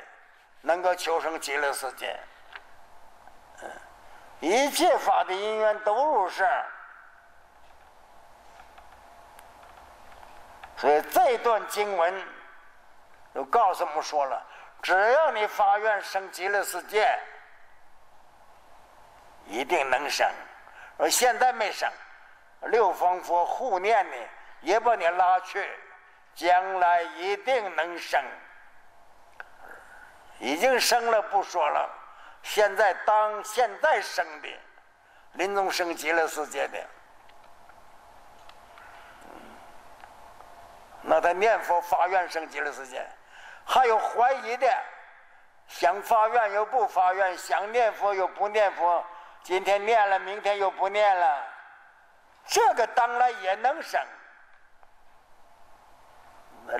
[0.63, 2.19] 能够求生极乐世界，
[3.63, 3.71] 嗯，
[4.41, 6.49] 一切法的因缘都如是。
[10.77, 12.27] 所以这段经文
[13.35, 14.41] 就告诉我们说了：
[14.83, 17.19] 只要你发愿生极乐世界，
[19.47, 20.29] 一定能生。
[20.99, 21.91] 而现在没生，
[22.63, 24.29] 六方佛护念你，
[24.61, 25.69] 也把你拉去，
[26.35, 28.23] 将来一定能生。
[30.43, 31.89] 已经生了不说了，
[32.43, 34.49] 现在当现在生的，
[35.35, 36.85] 临终生极乐世界的，
[41.01, 43.07] 那他念佛发愿生极乐世界，
[43.65, 44.67] 还有怀疑的，
[45.69, 49.05] 想发愿又不发愿，想念佛又不念佛，
[49.45, 51.47] 今天念了，明天又不念了，
[52.47, 54.01] 这个当然也能生。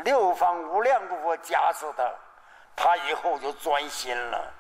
[0.03, 2.13] 六方无量诸佛加持他。
[2.75, 4.53] 他以后就专心了，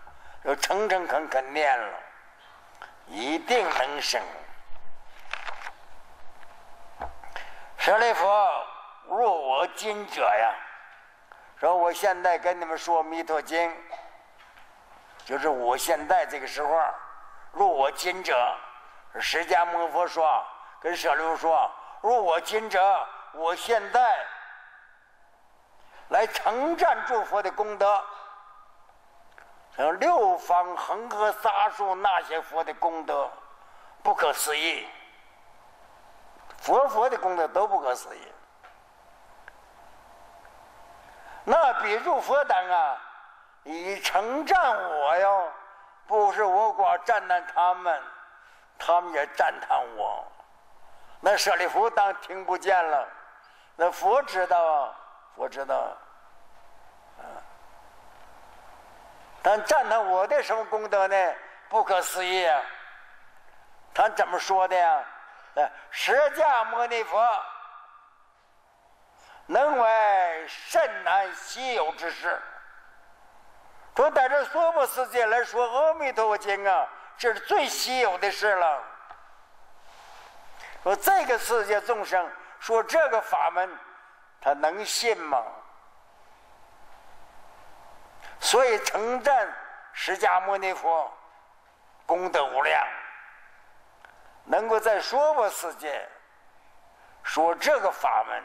[0.44, 1.98] 就诚诚恳恳念了，
[3.08, 4.22] 一定能生。
[7.78, 8.24] 舍利弗，
[9.08, 10.54] 若我今者呀，
[11.58, 13.70] 说我现在跟你们说《弥陀经》，
[15.24, 16.80] 就是我现在这个时候，
[17.50, 18.56] 若我今者，
[19.18, 20.44] 释迦牟尼佛说，
[20.80, 21.70] 跟舍利弗说，
[22.02, 24.26] 若我今者，我现在。
[26.12, 28.04] 来称赞诸佛的功德，
[29.74, 33.30] 像六方恒河沙数那些佛的功德，
[34.02, 34.86] 不可思议。
[36.58, 38.20] 佛佛的功德都不可思议。
[41.44, 42.98] 那比如佛等啊，
[43.64, 45.50] 以称赞我哟，
[46.06, 48.02] 不是我光赞叹他们，
[48.78, 50.22] 他们也赞叹我。
[51.20, 53.08] 那舍利弗当听不见了，
[53.76, 54.98] 那佛知道啊。
[55.34, 55.74] 我知道，
[57.16, 57.24] 啊，
[59.42, 61.34] 但赞叹我的什么功德呢？
[61.68, 62.62] 不可思议啊！
[63.92, 65.04] 他怎么说的呀？
[65.90, 67.26] 释迦牟尼佛
[69.46, 72.40] 能为甚难稀有之事。
[73.96, 76.86] 说在这娑婆世界来说，阿弥陀佛经啊，
[77.18, 78.82] 这是最稀有的事了。
[80.82, 82.30] 说这个世界众生
[82.60, 83.78] 说这个法门。
[84.44, 85.40] 他能信吗？
[88.42, 89.48] 所以称赞
[89.92, 91.10] 释迦牟尼佛
[92.04, 92.86] 功德无量，
[94.44, 96.06] 能够在娑婆世界
[97.22, 98.42] 说这个法门，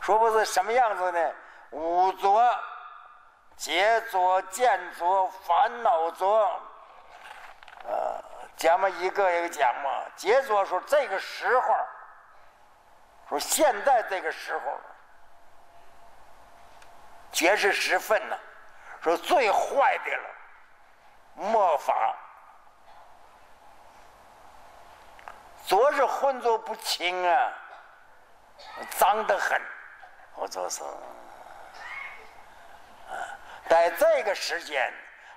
[0.00, 1.32] 说不是什么样子呢？
[1.70, 2.44] 五浊、
[3.56, 6.60] 劫浊、见浊、烦恼浊，
[7.84, 8.22] 呃，
[8.56, 10.02] 讲嘛一个一个讲嘛。
[10.16, 11.74] 劫浊说这个时候。
[13.28, 14.80] 说现在这个时候，
[17.32, 18.38] 绝世十分呢。
[19.00, 20.28] 说最坏的了，
[21.34, 22.16] 末法，
[25.64, 27.52] 昨日浑浊不清啊，
[28.90, 29.60] 脏得很。
[30.34, 30.82] 我说是，
[33.08, 33.14] 啊，
[33.68, 34.92] 在这个时间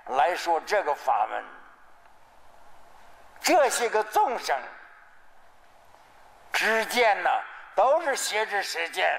[0.06, 1.44] 来说这个法门，
[3.40, 4.60] 这些个众生
[6.52, 7.30] 之间呢。
[7.74, 9.18] 都是邪知实践，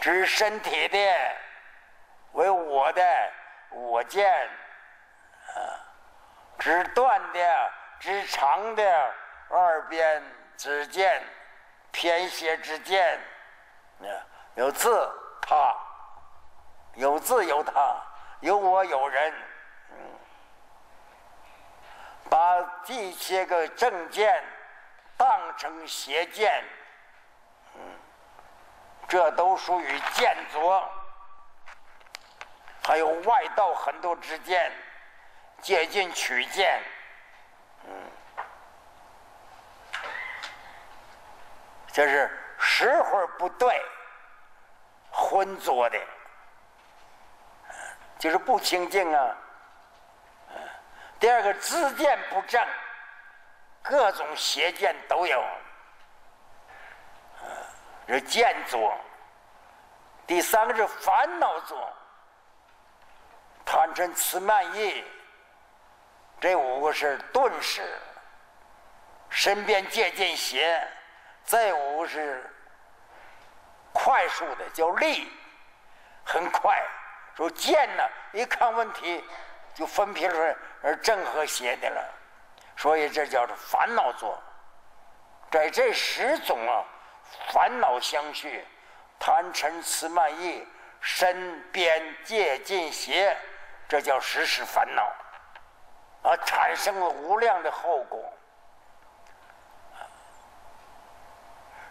[0.00, 0.98] 知身体的
[2.32, 3.02] 为我的
[3.70, 4.30] 我见，
[5.54, 5.60] 啊，
[6.58, 9.14] 知断的知长的
[9.50, 10.22] 二边
[10.56, 11.22] 之见，
[11.90, 13.18] 偏邪之见，
[14.00, 14.08] 啊，
[14.54, 15.10] 有自
[15.42, 15.76] 他，
[16.94, 17.96] 有自有他，
[18.40, 19.34] 有我有人，
[19.90, 19.96] 嗯，
[22.30, 24.42] 把这些个正见
[25.16, 26.64] 当成邪见。
[29.10, 30.88] 这都属于剑浊，
[32.84, 34.70] 还有外道很多之剑，
[35.60, 36.80] 借鉴取剑，
[37.86, 37.92] 嗯，
[41.88, 43.84] 这是时会不对，
[45.10, 45.98] 浑浊的，
[48.16, 49.36] 就是不清净啊。
[51.18, 52.64] 第二个知见不正，
[53.82, 55.44] 各种邪见都有，
[58.10, 58.92] 是见作。
[60.26, 61.92] 第三个是烦恼作。
[63.64, 65.04] 贪嗔痴慢疑，
[66.40, 67.82] 这五个是顿时；
[69.28, 70.84] 身边借见邪，
[71.44, 72.50] 再五个是
[73.92, 75.30] 快速的，叫利，
[76.24, 76.76] 很快。
[77.36, 78.02] 说见呢，
[78.32, 79.24] 一看问题
[79.72, 80.36] 就分别出
[80.82, 82.04] 而正和邪的了，
[82.76, 84.36] 所以这叫做烦恼作。
[85.50, 86.84] 在这十种啊，
[87.48, 88.66] 烦恼相续，
[89.18, 90.66] 贪嗔痴慢疑，
[91.00, 93.36] 身边界尽邪。
[93.88, 95.02] 这叫时时烦恼，
[96.22, 98.32] 啊，产生了无量的后果。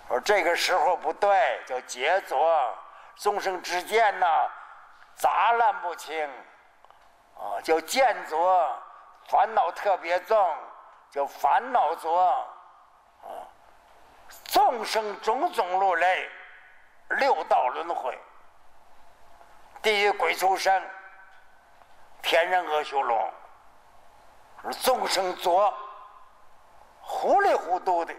[0.08, 2.74] 说这个时候不对，叫劫作
[3.16, 4.50] 众生之间呐，
[5.16, 6.28] 杂乱不清，
[7.38, 8.76] 啊，叫见作
[9.28, 10.58] 烦恼特别重，
[11.12, 12.48] 叫烦恼作，
[13.22, 13.28] 啊，
[14.46, 16.30] 众生种种落类，
[17.10, 18.18] 六道轮回，
[19.82, 20.84] 地狱鬼畜生。
[22.22, 23.34] 天人恶修罗，
[24.84, 25.74] 众生作
[27.02, 28.14] 糊里糊涂的，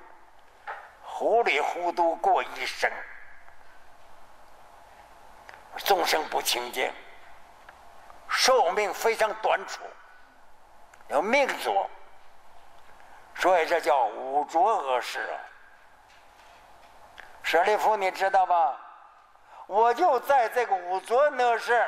[1.04, 2.90] 糊里糊涂过一生，
[5.84, 6.90] 众生不清净，
[8.26, 9.82] 寿命非常短促，
[11.08, 11.88] 要命作，
[13.34, 15.36] 所以这叫五浊恶世啊。
[17.50, 18.76] 舍利弗，你知道吗？
[19.66, 21.84] 我就在这个五浊恶世。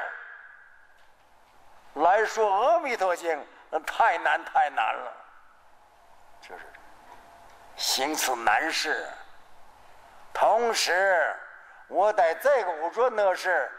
[1.95, 3.47] 来说《阿弥陀经》，
[3.85, 5.13] 太难太难了，
[6.41, 6.65] 就是
[7.77, 9.07] 行此难事。
[10.35, 11.33] 同时，
[11.87, 13.71] 我在这个五浊恶世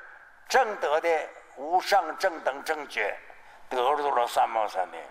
[0.47, 3.19] 正得的无上正等正觉，
[3.67, 5.05] 得入了三毛三昧，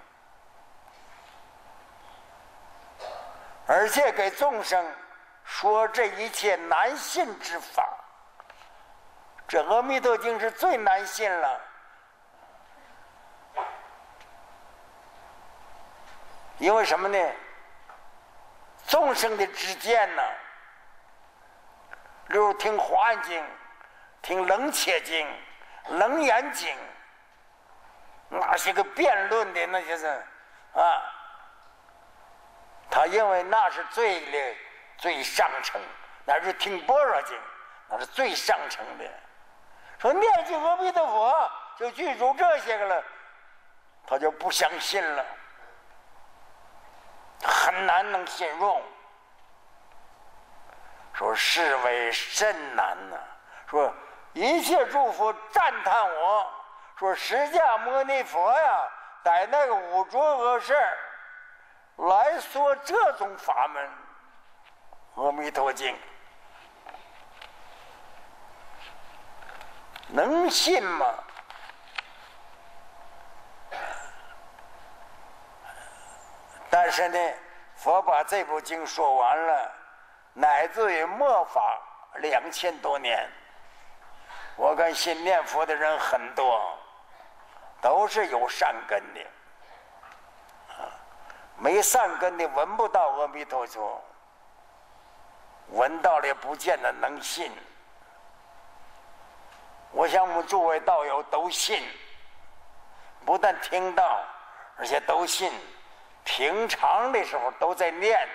[3.67, 4.83] 而且给众生
[5.53, 7.87] 说这一切难信之法。
[9.47, 11.61] 这《阿弥陀经》是最难信了。
[16.57, 17.19] 因为什么呢？
[18.89, 20.23] 众生的之见呢，
[22.29, 23.45] 例如听《华严经》、
[24.23, 25.27] 听《楞伽经》、
[25.99, 26.75] 《楞严经》，
[28.31, 30.27] 那些个辩论的那些人
[30.75, 31.03] 啊，
[32.91, 34.57] 他认为那是最的
[35.03, 35.81] 最上乘，
[36.25, 37.37] 那是听《般若经》，
[37.89, 39.05] 那是最上乘的。
[39.99, 43.03] 说念及阿弥陀佛就记住这些个了，
[44.07, 45.25] 他就不相信了。
[47.43, 48.81] 很难能信入，
[51.15, 53.19] 说是为甚难呢？
[53.67, 53.93] 说
[54.35, 56.47] 一切诸佛赞叹我，
[56.97, 58.89] 说释迦牟尼佛呀，
[59.25, 60.77] 在那个五浊恶世
[61.97, 63.85] 来说这种法门，
[65.15, 65.95] 《阿弥陀经》，
[70.09, 71.15] 能信吗？
[76.71, 77.19] 但是呢，
[77.77, 79.71] 佛把这部经说完了，
[80.33, 81.79] 乃至于末法
[82.15, 83.31] 两千多年，
[84.57, 86.79] 我跟信念佛的人很多，
[87.83, 89.21] 都是有善根的，
[90.71, 90.89] 啊，
[91.59, 94.03] 没善根的闻不到阿弥陀佛，
[95.69, 97.51] 闻到了也不见得能信。
[99.91, 101.83] 我想我们诸位道友都信，
[103.25, 104.23] 不但听到，
[104.77, 105.53] 而且都信。
[106.25, 108.29] 平常的时候都在念，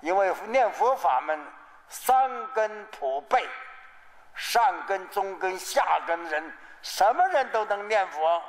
[0.00, 1.38] 因为念佛法门
[1.88, 3.46] 三根普被，
[4.34, 6.52] 上根、中根、下根人，
[6.82, 8.42] 什么人都能念佛。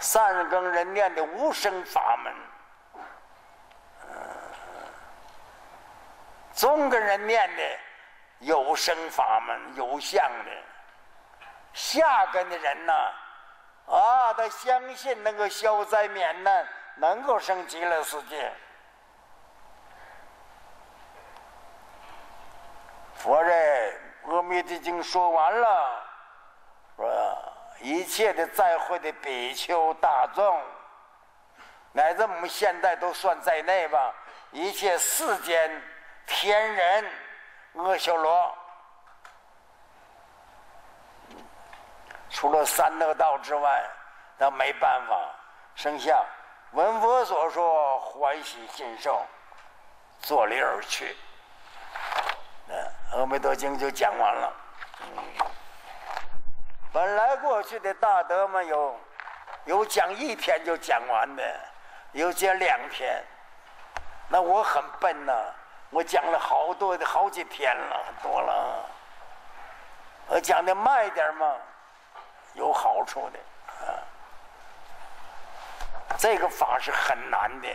[0.00, 2.34] 三根人念的无声法门，
[6.54, 7.62] 中根人念的
[8.38, 10.50] 有声法门、有相的，
[11.72, 12.92] 下根的人呢？
[13.86, 18.50] 啊，他相信能够消灾免难，能够升极乐世界。
[23.16, 23.92] 佛在
[24.34, 26.02] 《阿弥陀经》说完了，
[26.96, 30.62] 说一切的在会的比丘大众，
[31.92, 34.14] 乃至我们现在都算在内吧，
[34.50, 35.82] 一切世间
[36.26, 37.10] 天人
[37.74, 38.56] 阿修罗，
[42.30, 43.84] 除了三恶道之外，
[44.38, 45.16] 那没办法，
[45.74, 46.24] 剩下
[46.72, 49.24] 闻佛所说，欢喜信受，
[50.20, 51.16] 坐立而去。
[52.66, 52.74] 那
[53.20, 54.52] 《阿弥陀经》就讲完了。
[56.92, 59.00] 本来过去的大德们有
[59.64, 61.60] 有讲一篇就讲完的，
[62.12, 63.22] 有讲两篇。
[64.28, 65.32] 那我很笨呐，
[65.94, 68.84] 我讲了好多的好几天了，多了。
[70.26, 71.54] 我讲的慢一点嘛，
[72.54, 73.38] 有好处的
[73.86, 74.02] 啊。
[76.18, 77.68] 这个法是很难的，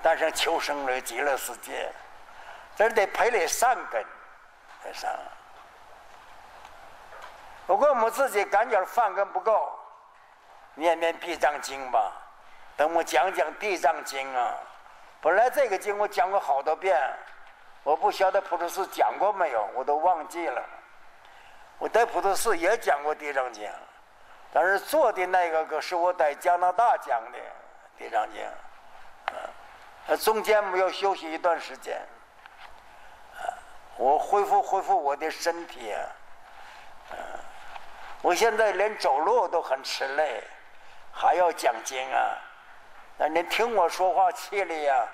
[0.00, 1.90] 但是求生了极乐世界，
[2.76, 4.04] 这得培了善根，
[4.94, 5.10] 上。
[7.66, 9.76] 不过我们自己感觉饭根不够，
[10.74, 12.12] 念念地藏经吧。
[12.76, 14.54] 等我讲讲地藏经啊。
[15.20, 16.96] 本来这个经我讲过好多遍，
[17.86, 20.60] 我不晓得普陀寺讲过没有，我都忘记了。
[21.78, 23.70] 我在普陀寺也讲过地藏经，
[24.52, 27.38] 但是做的那个可是我在加拿大讲的
[27.96, 28.44] 地藏经，
[30.08, 31.96] 啊，中间没有休息一段时间，
[33.36, 33.54] 啊，
[33.98, 36.02] 我恢复恢复我的身体，啊，
[38.20, 40.42] 我现在连走路都很吃力，
[41.12, 42.36] 还要讲经啊。
[43.16, 45.06] 那你听我说话气力呀，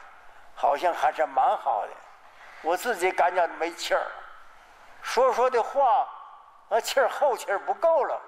[0.54, 1.92] 好像还是蛮好的。
[2.62, 4.06] 我自己感觉没气儿，
[5.02, 6.08] 说说的话，
[6.68, 8.20] 那气儿后气儿不够了，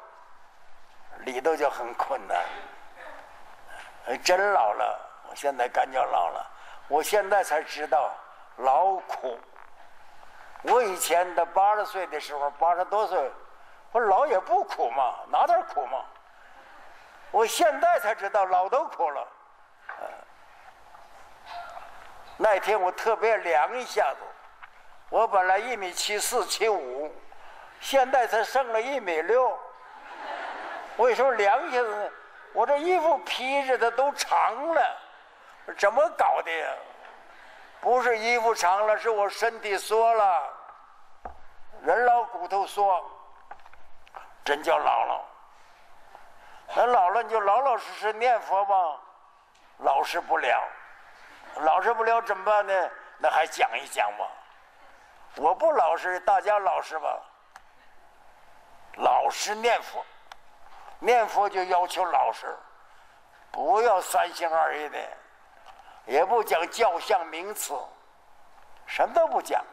[1.20, 2.42] 里头就很困难。
[4.22, 6.50] 真老了，我现在感觉老了。
[6.88, 8.10] 我现在才知道
[8.56, 9.38] 老苦。
[10.62, 13.32] 我以前到八十岁的时候，八十多岁，
[13.92, 16.04] 我老也不苦嘛，哪点苦嘛？
[17.30, 19.26] 我现在才知道老都苦了。
[22.44, 24.18] 那天我特别量一下子，
[25.08, 27.10] 我本来一米七四七五，
[27.80, 29.58] 现在才剩了一米六。
[30.98, 32.12] 为什么量一下子？
[32.52, 34.96] 我这衣服披着的都长了，
[35.78, 36.68] 怎么搞的呀？
[37.80, 40.52] 不是衣服长了，是我身体缩了，
[41.80, 43.02] 人老骨头缩，
[44.44, 45.24] 真叫老了。
[46.76, 49.00] 那老了你就老老实实念佛吧，
[49.78, 50.62] 老实不了。
[51.56, 52.90] 老实不了怎么办呢？
[53.18, 54.28] 那还讲一讲吧。
[55.36, 57.22] 我不老实，大家老实吧。
[58.96, 60.04] 老实念佛，
[60.98, 62.56] 念佛就要求老实，
[63.50, 64.98] 不要三心二意的，
[66.06, 67.76] 也不讲教相名词，
[68.86, 69.64] 什么都不讲，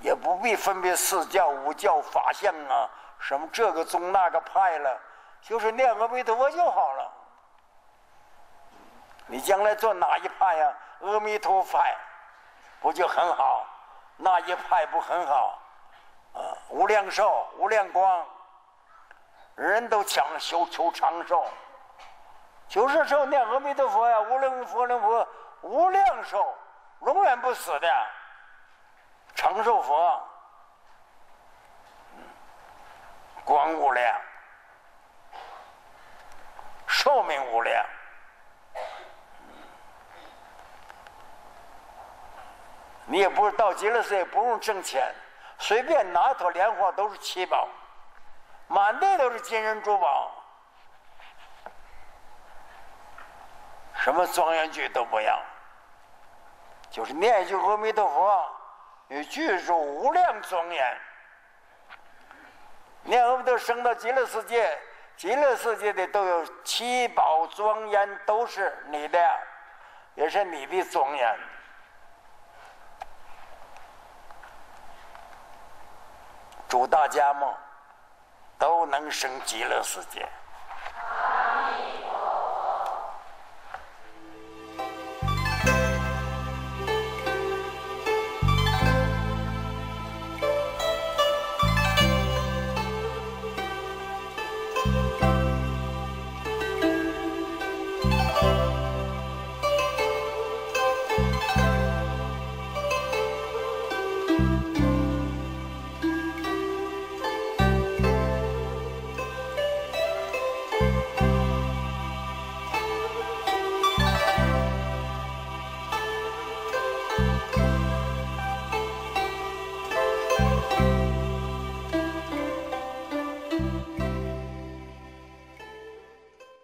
[0.00, 2.88] 也不必分别四教五教法相啊，
[3.18, 5.00] 什么这个宗那个派了，
[5.42, 7.12] 就是念阿弥陀佛就好了。
[9.28, 10.74] 你将来做哪一派呀？
[11.00, 11.96] 阿弥陀佛派，
[12.80, 13.64] 不就很好？
[14.16, 15.56] 那一派不很好？
[16.34, 18.26] 啊，无量寿、无量光，
[19.54, 21.46] 人都讲修求长寿，
[22.68, 25.28] 求是寿念阿弥陀佛呀，无量佛、无佛、
[25.62, 26.54] 无量寿，
[27.02, 28.06] 永远不死的
[29.34, 30.20] 长寿佛，
[33.44, 34.20] 光无量，
[36.86, 37.84] 寿命无量。
[43.10, 45.12] 你也不是到极乐世界不用挣钱，
[45.58, 47.66] 随便拿一朵莲花都是七宝，
[48.66, 50.30] 满地都是金银珠宝，
[53.94, 55.40] 什么庄严句都不要，
[56.90, 58.44] 就是念一句阿弥陀佛，
[59.08, 61.00] 你具足无量庄严。
[63.04, 64.78] 念阿弥陀升到极乐世界，
[65.16, 69.18] 极乐世界的都有七宝庄严，都是你的，
[70.14, 71.38] 也是你的庄严。
[76.68, 77.48] 祝大家们
[78.58, 80.28] 都能升极乐世界。